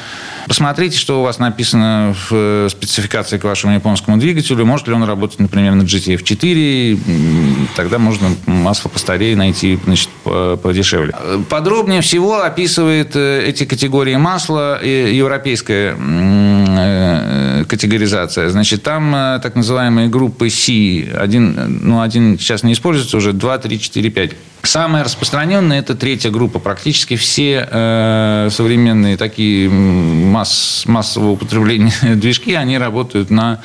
[0.47, 4.63] Посмотрите, что у вас написано в э, спецификации к вашему японскому двигателю.
[4.63, 6.99] Может ли он работать, например, на GTF-4.
[7.08, 11.13] М, Тогда можно масло постарее найти значит, по- подешевле.
[11.19, 18.49] Э, Подробнее всего описывает э, эти категории масла э, европейская э, категоризация.
[18.49, 21.08] Значит, там э, так называемые группы C.
[21.17, 24.32] Один, ну, один сейчас не используется уже, 2, 3, 4, 5.
[24.63, 26.60] Самая распространенная– это третья группа.
[26.60, 33.62] Практически все э, современные такие масс, массового употребления движки, они работают на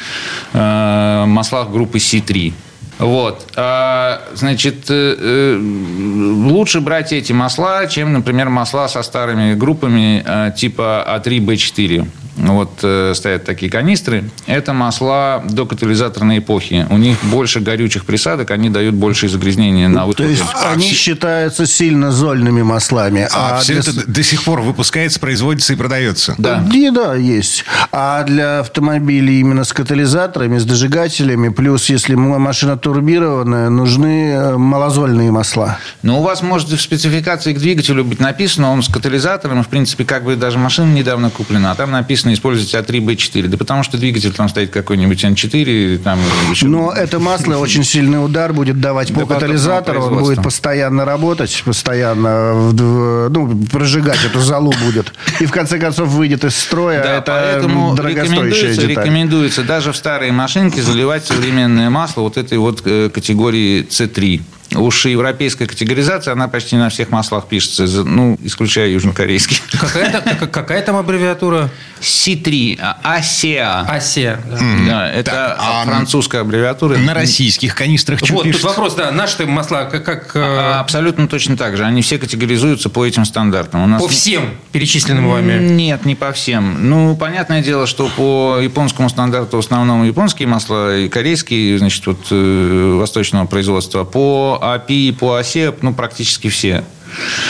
[0.53, 2.53] э, маслах группы C3.
[3.01, 3.47] Вот.
[3.57, 10.53] А, значит, э, э, лучше брать эти масла, чем, например, масла со старыми группами э,
[10.55, 12.07] типа А3Б4
[12.41, 16.87] вот э, стоят такие канистры, это масла до катализаторной эпохи.
[16.91, 20.25] У них больше горючих присадок, они дают больше загрязнения на выходе.
[20.25, 20.95] То есть а, они все...
[20.95, 23.29] считаются сильно зольными маслами.
[23.33, 23.83] А, а все для...
[23.83, 26.35] это до сих пор выпускается, производится и продается?
[26.39, 26.65] Да.
[26.73, 27.65] И да, есть.
[27.93, 35.31] А для автомобилей именно с катализаторами, с дожигателями, плюс если машина турбированная, нужны э, малозольные
[35.31, 35.79] масла.
[36.03, 40.05] Ну, у вас может в спецификации к двигателю быть написано, он с катализатором, в принципе,
[40.05, 43.49] как бы даже машина недавно куплена, а там написано написано использовать А3, Б4?
[43.49, 45.99] Да потому что двигатель там стоит какой-нибудь Н4.
[45.99, 46.19] Там
[46.51, 46.67] еще...
[46.67, 50.05] Но это масло очень сильный удар будет давать по катализатору.
[50.05, 55.13] Он будет постоянно работать, постоянно ну, прожигать эту залу будет.
[55.41, 57.03] И в конце концов выйдет из строя.
[57.03, 62.83] Да, это поэтому рекомендуется, рекомендуется даже в старые машинки заливать современное масло вот этой вот
[62.85, 64.43] э, категории C3.
[64.75, 69.61] Уж европейская категоризация, она почти на всех маслах пишется, ну, исключая южнокорейский.
[69.73, 70.21] Какая,
[70.53, 71.71] какая там аббревиатура?
[72.01, 73.87] C3, ASEA.
[73.91, 74.87] ASEA, да.
[74.87, 76.97] да это так, а французская аббревиатура.
[76.99, 78.69] На российских канистрах что Вот, пишется?
[78.69, 80.05] тут вопрос, да, наши масла как...
[80.05, 81.85] как э, а, Абсолютно точно так же.
[81.85, 83.83] Они все категоризуются по этим стандартам.
[83.83, 84.01] У нас...
[84.01, 85.59] По всем перечисленным вами?
[85.59, 86.89] Нет, не по всем.
[86.89, 92.27] Ну, понятное дело, что по японскому стандарту в основном японские масла и корейские, значит, вот
[92.31, 94.05] э, восточного производства.
[94.05, 96.85] По API, по осе, ну, практически все.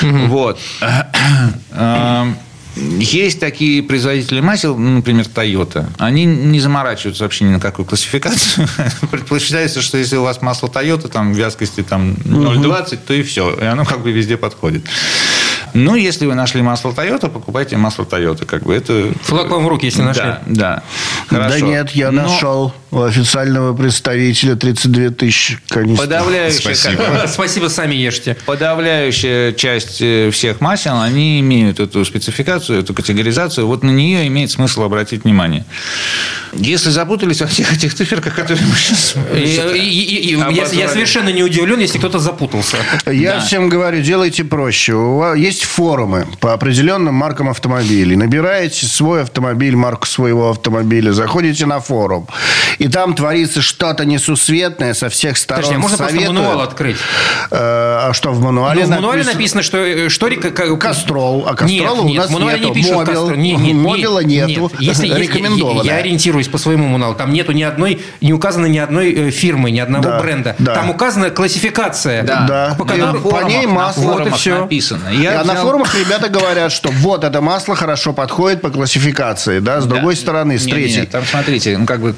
[0.03, 0.27] Угу.
[0.27, 0.59] Вот.
[1.73, 2.37] Эм,
[2.77, 5.87] есть такие производители масел, ну, например, Toyota.
[5.99, 8.66] Они не заморачиваются вообще ни на какую классификацию.
[9.11, 13.53] Предполагается, что если у вас масло Toyota, там вязкости там 0,20, то и все.
[13.55, 14.85] И оно как бы везде подходит.
[15.75, 18.44] Ну, если вы нашли масло Toyota, покупайте масло Toyota.
[18.44, 19.12] Как бы это...
[19.23, 20.23] Флаг вам в руки, если нашли.
[20.23, 20.83] Да, да.
[21.29, 21.61] Хорошо.
[21.61, 22.23] Да нет, я Но...
[22.23, 26.05] нашел у официального представителя 32 тысячи канистр.
[26.05, 26.61] Подавляющая...
[26.61, 27.24] Спасибо.
[27.29, 28.37] Спасибо, сами ешьте.
[28.46, 33.66] Подавляющая часть э, всех масел, они имеют эту спецификацию, эту категоризацию.
[33.66, 35.64] Вот на нее имеет смысл обратить внимание.
[36.53, 39.14] Если запутались во всех этих циферках, которые мы сейчас...
[39.35, 42.76] Я совершенно не удивлен, если кто-то запутался.
[43.07, 44.94] Я всем говорю, делайте проще.
[44.94, 48.16] У вас есть форумы по определенным маркам автомобилей.
[48.16, 52.26] Набираете свой автомобиль, марку своего автомобиля, заходите на форум.
[52.81, 55.64] И там творится что-то несусветное со всех сторон.
[55.64, 56.25] Подожди, а можно советую.
[56.29, 56.97] просто мануал открыть?
[57.51, 57.57] Э,
[58.09, 58.81] а что в мануале?
[58.81, 59.77] Ну, в мануале написано, что...
[59.77, 61.45] Э, что Кастрол.
[61.47, 62.69] А Кастрол у нас нет, нету.
[62.69, 64.73] Не пишут Мобил, нет, нет, Мобила нету.
[64.79, 64.81] Нет.
[64.81, 65.83] Если, Рекомендовано.
[65.83, 67.14] Я, я ориентируюсь по своему мануалу.
[67.16, 68.01] Там нету ни одной...
[68.23, 70.57] Не указано ни одной э, фирмы, ни одного да, бренда.
[70.59, 70.75] Да.
[70.77, 72.23] Там указана классификация.
[72.23, 72.47] Да.
[72.49, 72.77] да.
[72.79, 74.12] По, которой, по ней масло.
[74.12, 74.59] Вот и все.
[74.59, 75.11] написано.
[75.11, 75.55] Я а взял...
[75.55, 79.59] на форумах ребята говорят, что вот это масло хорошо подходит по классификации.
[79.59, 79.83] Да?
[79.83, 79.97] С да.
[79.97, 81.05] другой стороны, с третьей.
[81.05, 82.14] Там, смотрите, ну, как бы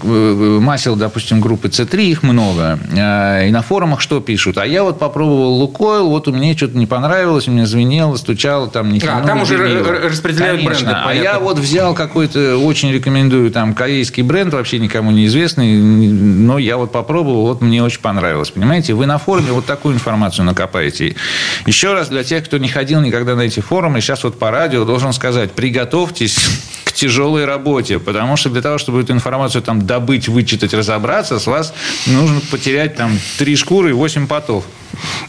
[0.61, 2.79] масел, допустим, группы C3, их много.
[2.97, 4.59] А, и на форумах что пишут?
[4.59, 8.69] А я вот попробовал Лукойл, вот у меня что-то не понравилось, у меня звенело, стучало,
[8.69, 10.87] там не А, там уже распределяют Конечно.
[10.87, 11.03] бренды.
[11.05, 16.77] А я вот взял какой-то, очень рекомендую, там, корейский бренд, вообще никому неизвестный, но я
[16.77, 18.51] вот попробовал, вот мне очень понравилось.
[18.51, 21.17] Понимаете, вы на форуме вот такую информацию накопаете.
[21.67, 24.85] Еще раз для тех, кто не ходил никогда на эти форумы, сейчас вот по радио
[24.85, 26.39] должен сказать, приготовьтесь
[26.93, 31.75] тяжелой работе, потому что для того, чтобы эту информацию там добыть, вычитать, разобраться, с вас
[32.07, 34.65] нужно потерять там три шкуры и восемь потов.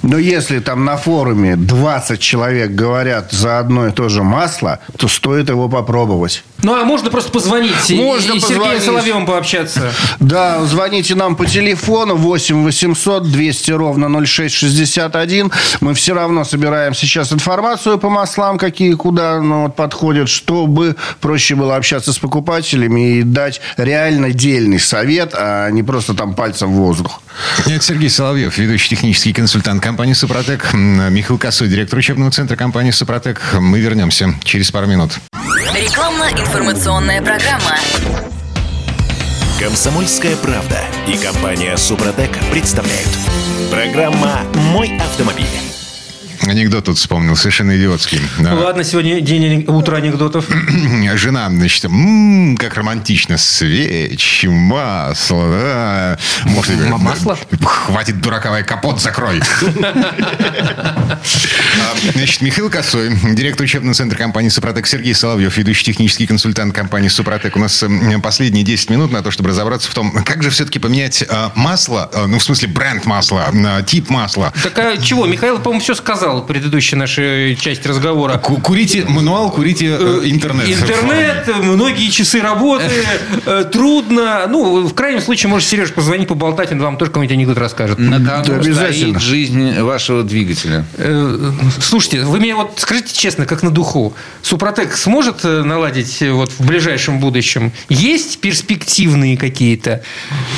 [0.01, 5.07] Но если там на форуме 20 человек говорят за одно и то же масло, то
[5.07, 6.43] стоит его попробовать.
[6.63, 9.91] Ну, а можно просто позвонить можно и, и с Сергеем Соловьевым пообщаться.
[10.19, 15.51] Да, звоните нам по телефону 8 800 200 ровно 0661.
[15.81, 21.55] Мы все равно собираем сейчас информацию по маслам, какие куда ну, вот, подходят, чтобы проще
[21.55, 26.75] было общаться с покупателями и дать реально дельный совет, а не просто там пальцем в
[26.75, 27.21] воздух.
[27.65, 30.73] Это Сергей Соловьев, ведущий технический консультант компании «Супротек».
[30.73, 33.41] Михаил Косой, директор учебного центра компании «Супротек».
[33.59, 35.11] Мы вернемся через пару минут.
[35.75, 37.77] Рекламно-информационная программа.
[39.59, 43.09] Комсомольская правда и компания «Супротек» представляют.
[43.69, 45.62] Программа «Мой автомобиль».
[46.47, 48.19] Анекдот тут вспомнил, совершенно идиотский.
[48.39, 50.45] Ладно, сегодня день утро анекдотов.
[51.15, 56.17] Жена, значит, «М, как романтично, свечи, масло, да.
[56.45, 57.37] Может, говорит, масло?
[57.63, 59.41] Хватит дураковой капот закрой.
[61.03, 61.17] А,
[62.13, 67.55] Значит, Михаил Косой, директор учебного центра компании «Супротек», Сергей Соловьев, ведущий технический консультант компании «Супротек».
[67.55, 67.83] У нас
[68.21, 72.09] последние 10 минут на то, чтобы разобраться в том, как же все-таки поменять а, масло,
[72.13, 73.45] а, ну, в смысле, бренд масла,
[73.85, 74.51] тип масла.
[74.61, 75.25] Так а чего?
[75.25, 78.37] Михаил, по-моему, все сказал в предыдущей нашей части разговора.
[78.37, 80.67] Ку- Курите мануал, курите э, интернет.
[80.69, 82.91] Интернет, многие часы работы,
[83.45, 84.45] э, трудно.
[84.47, 87.99] Ну, в крайнем случае, может, Сереж позвонить, поболтать, он вам тоже какой-нибудь анекдот расскажет.
[87.99, 89.19] На кону Да, обязательно.
[89.19, 90.85] стоит жизнь вашего двигателя.
[90.97, 96.31] Э, Слушайте, вы мне вот скажите честно, как на духу, Супротек сможет э, наладить э,
[96.31, 97.71] вот в ближайшем будущем?
[97.89, 100.01] Есть перспективные какие-то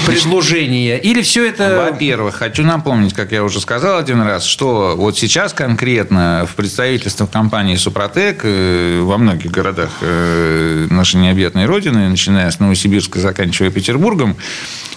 [0.05, 0.97] предложения?
[0.97, 1.89] Или все это...
[1.91, 7.31] Во-первых, хочу напомнить, как я уже сказал один раз, что вот сейчас конкретно в представительствах
[7.31, 14.35] компании «Супротек» э, во многих городах э, нашей необъятной родины, начиная с Новосибирска, заканчивая Петербургом,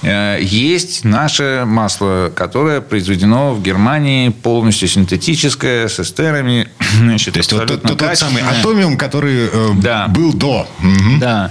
[0.03, 6.69] э, есть наше масло, которое произведено в Германии полностью синтетическое, с эстерами.
[6.99, 10.07] Значит, То есть вот тот, тот- тот самый атомиум, который э, Да.
[10.09, 10.69] был до.
[10.81, 11.19] Мгм.
[11.19, 11.51] Да.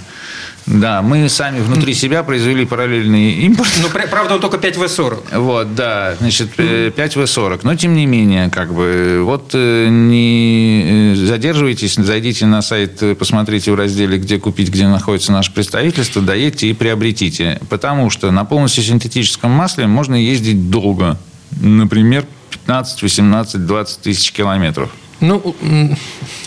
[0.67, 3.69] Да, мы сами внутри себя произвели параллельный импорт.
[3.81, 5.39] Ну, пр- правда, он только 5В40.
[5.39, 7.61] Вот, да, значит, э, 5В40.
[7.63, 13.15] Но, тем не менее, как бы, вот э, не э, задерживайтесь, зайдите на сайт, э,
[13.15, 17.61] посмотрите в разделе, где купить, где находится наше представительство, доедьте и приобретите.
[17.69, 21.17] Потому что на полностью синтетическом масле можно ездить долго.
[21.61, 24.89] Например, 15, 18, 20 тысяч километров.
[25.21, 25.55] Ну,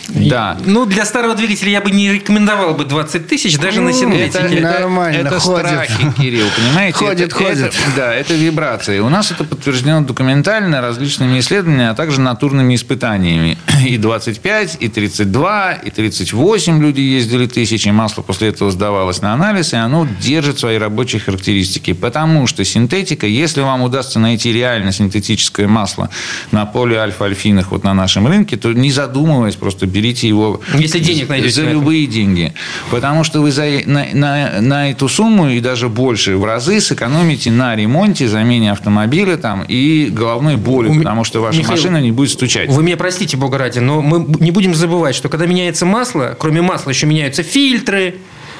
[0.09, 0.57] Да.
[0.65, 4.39] ну, для старого двигателя я бы не рекомендовал бы 20 тысяч даже на Ну, синтетике.
[4.57, 5.67] это- Нормально, это ходит.
[5.67, 6.97] страхи, Кирилл, понимаете?
[6.97, 7.57] Ходит, Это- ходит.
[7.57, 8.99] это- да, это вибрации.
[8.99, 13.57] У нас это подтверждено документально различными исследованиями, а также натурными испытаниями.
[13.85, 19.73] И 25, и 32, и 38 люди ездили тысячи, масло после этого сдавалось на анализ,
[19.73, 21.93] и оно держит свои рабочие характеристики.
[21.93, 26.09] Потому что синтетика, если вам удастся найти реально синтетическое масло
[26.51, 31.29] на поле альфа-альфинах вот на нашем рынке, то не задумываясь, просто берите его Если денег
[31.29, 32.53] найдете за любые деньги.
[32.89, 37.51] Потому что вы за, на, на- на эту сумму и даже больше в разы сэкономите
[37.51, 42.11] на ремонте, замене автомобиля там, и головной боли, У потому что ваша Михаил, машина не
[42.11, 42.69] будет стучать.
[42.69, 46.61] Вы меня простите, бога ради, но мы не будем забывать, что когда меняется масло, кроме
[46.61, 48.15] масла еще меняются фильтры,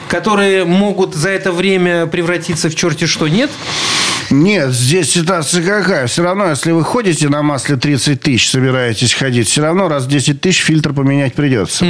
[0.08, 3.50] которые могут за это время превратиться в черти что, нет?
[4.32, 6.08] Нет, здесь ситуация какая?
[6.08, 10.08] Все равно, если вы ходите на масле 30 тысяч, собираетесь ходить, все равно раз в
[10.08, 11.86] 10 тысяч фильтр поменять придется.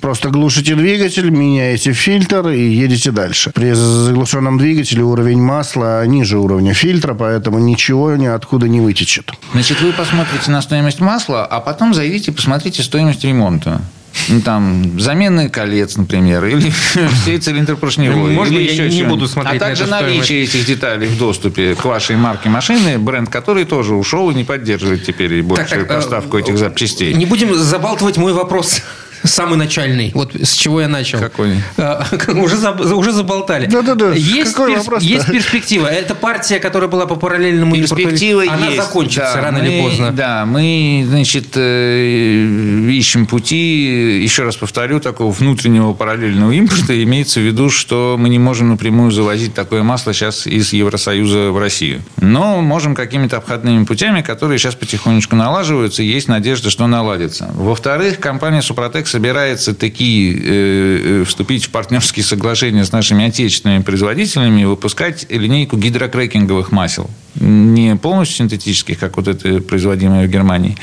[0.00, 3.50] Просто глушите двигатель, меняете фильтр и едете дальше.
[3.54, 9.32] При заглушенном двигателе уровень масла ниже уровня фильтра, поэтому ничего ниоткуда не вытечет.
[9.52, 13.80] Значит, вы посмотрите на стоимость масла, а потом зайдите и посмотрите стоимость ремонта.
[14.28, 16.70] Ну, там, замены колец, например, или
[17.22, 18.32] всей цилиндропоршневой.
[18.32, 22.16] Можно я еще не буду смотреть А также наличие этих деталей в доступе к вашей
[22.16, 27.14] марке машины, бренд который тоже ушел и не поддерживает теперь большую э, поставку этих запчастей.
[27.14, 28.82] Не будем забалтывать мой вопрос.
[29.26, 31.18] Самый начальный, вот с чего я начал.
[31.18, 31.56] Какой?
[31.76, 32.04] А,
[32.34, 33.66] уже, заб- уже заболтали.
[33.66, 35.06] Да-да-да, Есть, какой перс- вопрос-то?
[35.08, 35.86] есть перспектива.
[35.86, 38.76] Это партия, которая была по параллельному импорту, Перспектива Она есть.
[38.78, 40.10] закончится Да, рано мы- или поздно.
[40.12, 47.02] Да, мы, значит, э, ищем пути, еще раз повторю, такого внутреннего параллельного импорта.
[47.02, 51.58] Имеется в виду, что мы не можем напрямую завозить такое масло сейчас из Евросоюза в
[51.58, 52.02] Россию.
[52.20, 57.50] Но можем какими-то обходными путями, которые сейчас потихонечку налаживаются, и есть надежда, что наладится.
[57.54, 64.60] Во-вторых, компания «Супротек» собирается такие э, э, вступить в партнерские соглашения с нашими отечественными производителями
[64.60, 67.08] и выпускать линейку гидрокрекинговых масел.
[67.40, 70.76] Не полностью синтетических, как вот это производимое в Германии,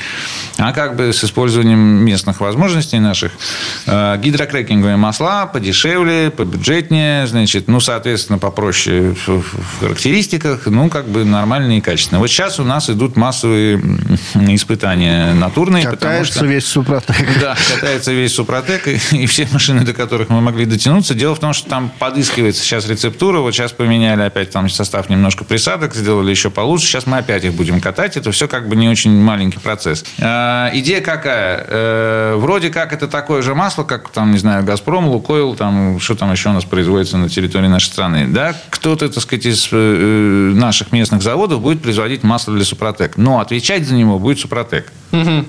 [0.58, 3.32] а как бы с использованием местных возможностей наших.
[3.86, 9.44] Э, Гидрокрекинговые масла подешевле, побюджетнее, значит, ну, соответственно, попроще в
[9.80, 12.20] характеристиках, ну, как бы нормальные и качественные.
[12.20, 13.80] Вот сейчас у нас идут массовые
[14.34, 16.46] испытания натурные, Катается что...
[16.46, 17.16] весь Супротек.
[17.40, 21.14] Да, катается весь Супротек и, и все машины, до которых мы могли дотянуться.
[21.14, 23.40] Дело в том, что там подыскивается сейчас рецептура.
[23.40, 26.86] Вот сейчас поменяли опять там состав немножко присадок, сделали еще получше.
[26.86, 28.16] Сейчас мы опять их будем катать.
[28.16, 30.04] Это все как бы не очень маленький процесс.
[30.20, 31.64] А, идея какая?
[31.68, 36.14] Э, вроде как это такое же масло, как там, не знаю, Газпром, Лукойл, там, что
[36.14, 38.26] там еще у нас производится на территории нашей страны.
[38.28, 43.16] Да, кто-то, так сказать, из э, наших местных заводов будет производить масло для Супротек.
[43.16, 44.92] Но отвечать за него будет Супротек.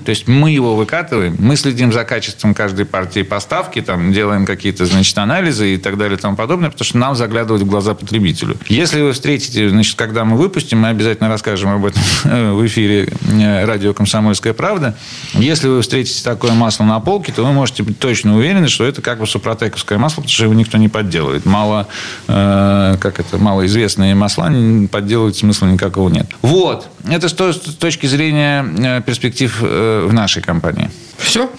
[0.04, 4.86] То есть мы его выкатываем, мы следим за качеством каждой партии поставки, там, делаем какие-то,
[4.86, 8.56] значит, анализы и так далее и тому подобное, потому что нам заглядывать в глаза потребителю.
[8.68, 13.64] Если вы встретите, значит, когда мы выпустим, мы обязательно расскажем об этом в эфире э,
[13.64, 14.96] радио «Комсомольская правда».
[15.34, 19.02] Если вы встретите такое масло на полке, то вы можете быть точно уверены, что это
[19.02, 21.44] как бы супротековское масло, потому что его никто не подделывает.
[21.44, 21.88] Мало,
[22.28, 24.46] э, как это, малоизвестные масла
[24.90, 26.26] подделывать смысла никакого нет.
[26.42, 26.88] Вот.
[27.08, 30.90] Это с точки зрения э, перспектив в нашей компании.
[31.18, 31.50] Все?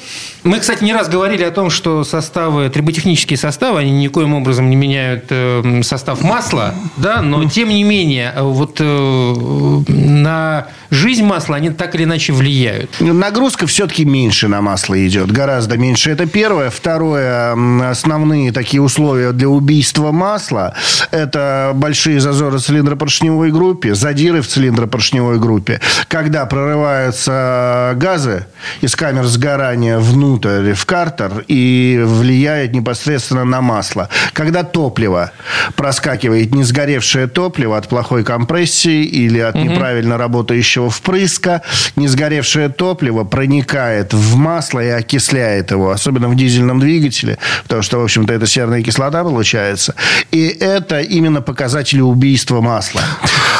[0.43, 4.77] Мы, кстати, не раз говорили о том, что составы, триботехнические составы, они никоим образом не
[4.77, 11.71] меняют э, состав масла, да, но тем не менее, вот э, на жизнь масла они
[11.71, 12.91] так или иначе влияют.
[13.01, 16.11] Нагрузка все-таки меньше на масло идет, гораздо меньше.
[16.11, 16.69] Это первое.
[16.69, 17.57] Второе,
[17.89, 20.75] основные такие условия для убийства масла,
[21.11, 28.45] это большие зазоры в цилиндропоршневой группе, задиры в цилиндропоршневой группе, когда прорываются газы
[28.79, 34.09] из камер сгорания внутрь, в картер, и влияет непосредственно на масло.
[34.33, 35.31] Когда топливо
[35.77, 41.61] проскакивает не сгоревшее топливо от плохой компрессии или от неправильно работающего впрыска,
[41.95, 47.99] не сгоревшее топливо проникает в масло и окисляет его, особенно в дизельном двигателе, потому что,
[47.99, 49.95] в общем-то, это серная кислота получается.
[50.31, 53.01] И это именно показатели убийства масла.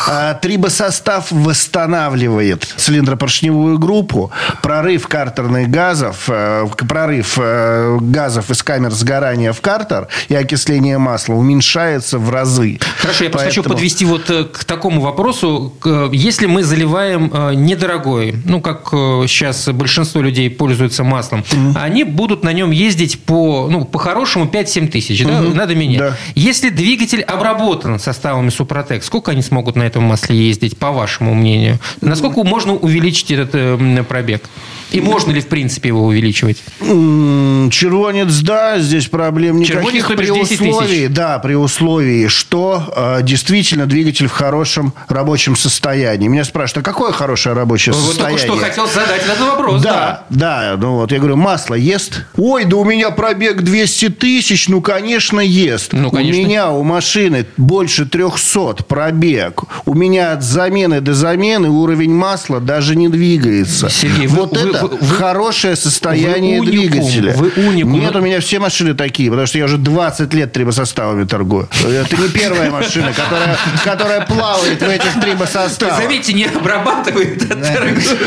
[0.09, 4.31] А, трибосостав восстанавливает цилиндропоршневую группу,
[4.61, 11.33] прорыв картерных газов, э, прорыв э, газов из камер сгорания в картер и окисление масла
[11.33, 12.79] уменьшается в разы.
[12.99, 15.73] Хорошо, я просто хочу подвести вот э, к такому вопросу.
[16.13, 17.31] Если мы заливаем
[17.65, 18.89] недорогой, ну, как
[19.27, 24.87] сейчас большинство людей пользуются маслом, mm они будут на нем ездить по, ну, по-хорошему 5-7
[24.87, 25.55] тысяч, mm да?
[25.55, 25.99] надо менять.
[25.99, 26.17] Да.
[26.33, 31.79] Если двигатель обработан составами Супротек, сколько они смогут на этом масле ездить, по вашему мнению?
[32.01, 34.43] Насколько можно увеличить этот пробег?
[34.91, 36.63] И можно ли, в принципе, его увеличивать?
[36.79, 39.83] Червонец, да, здесь проблем никаких.
[39.83, 46.27] Червонец, при условии, да, при условии, что э, действительно двигатель в хорошем рабочем состоянии.
[46.27, 48.47] Меня спрашивают, а какое хорошее рабочее вот состояние?
[48.47, 49.81] Только что хотел задать этот вопрос.
[49.81, 52.25] Да, да, да, ну вот я говорю, масло ест?
[52.37, 55.93] Ой, да у меня пробег 200 тысяч, ну, конечно, ест.
[55.93, 56.41] Ну, конечно.
[56.41, 59.63] У меня, у машины больше 300 пробег.
[59.85, 63.89] У меня от замены до замены уровень масла даже не двигается.
[63.89, 67.33] Сергей, вот вы, это вы, хорошее состояние вы уникум, двигателя.
[67.33, 67.99] Вы уникум.
[67.99, 71.67] Нет, у меня все машины такие, потому что я уже 20 лет трибосоставами торгую.
[71.85, 75.97] Это не первая машина, которая, которая плавает в этих трибосоставах.
[75.97, 77.43] Заметьте, не обрабатывает,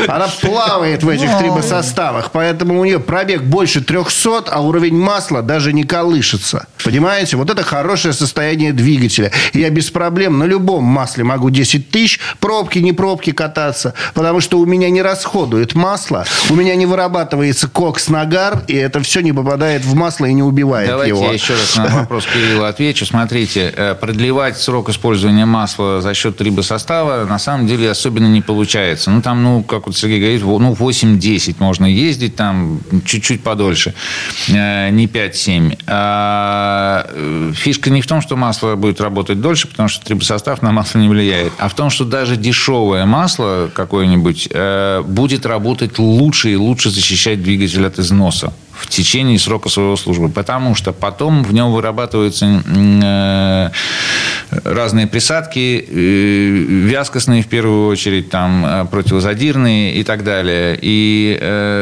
[0.07, 5.41] а Она плавает в этих трибосоставах, поэтому у нее пробег больше 300, а уровень масла
[5.41, 6.67] даже не колышется.
[6.83, 7.37] Понимаете?
[7.37, 9.31] Вот это хорошее состояние двигателя.
[9.53, 14.59] Я без проблем на любом масле могу 10 тысяч, пробки, не пробки кататься, потому что
[14.59, 19.85] у меня не расходует масло, у меня не вырабатывается кокс-нагар, и это все не попадает
[19.85, 21.21] в масло и не убивает Давайте его.
[21.21, 23.05] Давайте я еще раз на вопрос Кирилла отвечу.
[23.05, 29.11] Смотрите, э, продлевать срок использования масла за счет трибосостава на самом деле особенно не получается.
[29.11, 33.93] Ну, там, ну, как вот Сергей говорит, ну, 8-10 можно ездить, там чуть-чуть подольше,
[34.49, 35.77] э, не 5-7.
[35.87, 40.71] А э, фишка не в том, что масло будет работать дольше, потому что трибосостав на
[40.71, 44.49] масло не влияет, а в том, что даже дешевое масло какое-нибудь
[45.05, 50.27] будет работать лучше лучше и лучше защищать двигатель от износа в течение срока своего службы,
[50.29, 53.69] потому что потом в нем вырабатываются э,
[54.63, 56.47] разные присадки, э,
[56.89, 60.77] вязкостные в первую очередь, там, э, противозадирные и так далее.
[60.81, 61.37] И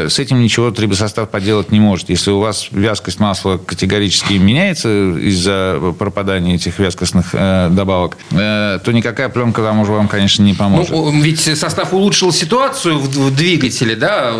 [0.09, 2.09] с этим ничего трибосостав поделать не может.
[2.09, 9.61] Если у вас вязкость масла категорически меняется из-за пропадания этих вязкостных добавок, то никакая пленка
[9.61, 10.91] там уже вам, конечно, не поможет.
[10.91, 14.33] Ну, ведь состав улучшил ситуацию в двигателе, да?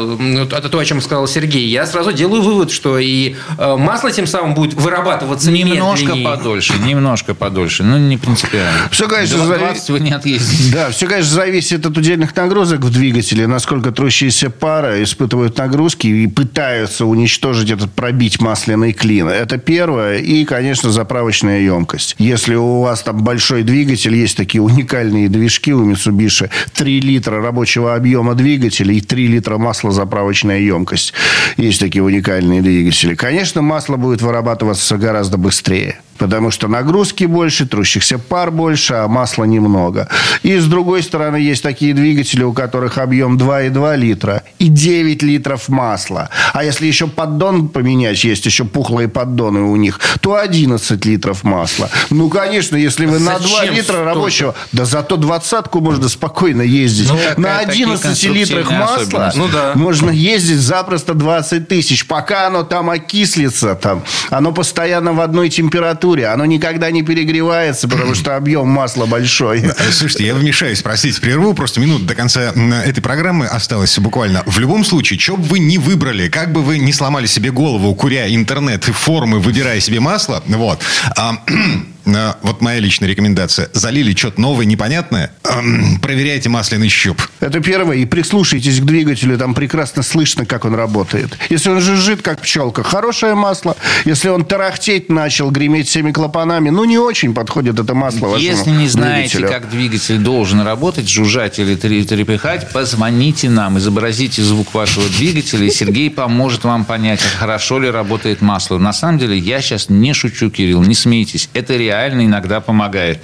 [0.51, 1.67] Это то, о чем сказал Сергей.
[1.67, 6.25] Я сразу делаю вывод, что и э, масло тем самым будет вырабатываться немножко медленнее.
[6.25, 8.89] подольше, немножко подольше, но не принципиально.
[8.91, 9.99] Все, конечно, 20 зави...
[9.99, 10.73] вы не отъездите.
[10.73, 16.27] Да, все, конечно, зависит от удельных нагрузок в двигателе, насколько трущиеся пара испытывают нагрузки и
[16.27, 19.27] пытаются уничтожить этот, пробить масляный клин.
[19.27, 20.17] Это первое.
[20.17, 22.15] И, конечно, заправочная емкость.
[22.17, 27.95] Если у вас там большой двигатель, есть такие уникальные движки у Mitsubishi, 3 литра рабочего
[27.95, 31.13] объема двигателя и 3 литра масла заправочная емкость.
[31.57, 32.28] Есть такие уникальные
[32.61, 33.15] двигатели.
[33.15, 35.99] Конечно, масло будет вырабатываться гораздо быстрее.
[36.19, 40.09] Потому что нагрузки больше, трущихся пар больше, а масла немного.
[40.43, 45.69] И с другой стороны, есть такие двигатели, у которых объем 2,2 литра и 9 литров
[45.69, 46.29] масла.
[46.53, 51.89] А если еще поддон поменять, есть еще пухлые поддоны у них, то 11 литров масла.
[52.09, 54.03] Ну, конечно, если вы на 2 Зачем литра столько?
[54.03, 57.07] рабочего, да зато двадцатку можно спокойно ездить.
[57.07, 59.31] Ну, на какая- такие 11 литрах масла.
[59.35, 59.71] Ну да.
[59.75, 62.05] можно ездить запросто 20 тысяч.
[62.05, 68.15] Пока оно там окислится, там, оно постоянно в одной температуре, оно никогда не перегревается, потому
[68.15, 69.63] что объем масла большой.
[69.91, 72.51] Слушайте, я вмешаюсь, простите, прерву, просто минут до конца
[72.85, 74.43] этой программы осталось буквально.
[74.45, 77.93] В любом случае, что бы вы ни выбрали, как бы вы ни сломали себе голову,
[77.95, 80.81] куря интернет и формы, выбирая себе масло, вот,
[81.15, 81.43] а,
[82.41, 83.69] вот моя личная рекомендация.
[83.73, 87.21] Залили что-то новое, непонятное, ам, проверяйте масляный щуп.
[87.39, 87.97] Это первое.
[87.97, 91.37] И прислушайтесь к двигателю, там прекрасно слышно, как он работает.
[91.49, 93.75] Если он жужжит, как пчелка, хорошее масло.
[94.05, 98.87] Если он тарахтеть начал, греметь всеми клапанами, ну, не очень подходит это масло Если не
[98.87, 99.59] знаете, двигателю.
[99.61, 105.69] как двигатель должен работать, жужжать или тре- трепыхать, позвоните нам, изобразите звук вашего двигателя, и
[105.71, 108.77] Сергей поможет вам понять, а хорошо ли работает масло.
[108.77, 111.49] На самом деле, я сейчас не шучу, Кирилл, не смейтесь.
[111.53, 113.19] Это реально иногда помогает.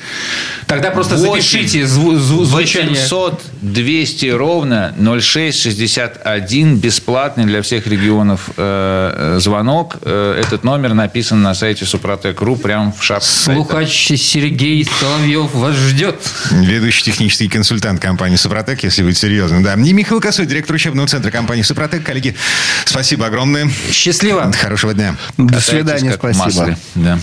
[0.68, 1.32] Тогда просто Восемь.
[1.42, 2.90] запишите зву- зву- звучание.
[2.92, 9.98] 800 200 ровно 0661 бесплатный для всех регионов э, э, звонок.
[10.02, 13.26] Э, этот номер написан на сайте Супротек.ру прямо в шапке.
[13.28, 13.54] сайта.
[13.62, 16.20] Слухач Сергей Соловьев вас ждет.
[16.52, 19.64] Ведущий технический консультант компании «Супротек», если быть серьезным.
[19.64, 19.74] Да.
[19.76, 22.04] И Михаил Косой, директор учебного центра компании «Супротек».
[22.04, 22.36] Коллеги,
[22.86, 23.70] спасибо огромное.
[23.92, 24.52] Счастливо.
[24.52, 25.16] Хорошего дня.
[25.38, 26.44] До Катайтесь, свидания, спасибо.
[26.46, 26.78] масле.
[26.96, 27.20] Да.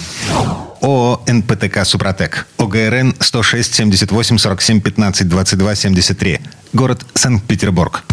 [0.83, 2.47] ООО «НПТК Супротек».
[2.59, 6.41] ОГРН 106 78 47 15 22 73.
[6.72, 8.05] Город Санкт-Петербург.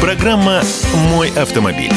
[0.00, 0.62] Программа
[1.10, 1.92] «Мой автомобиль».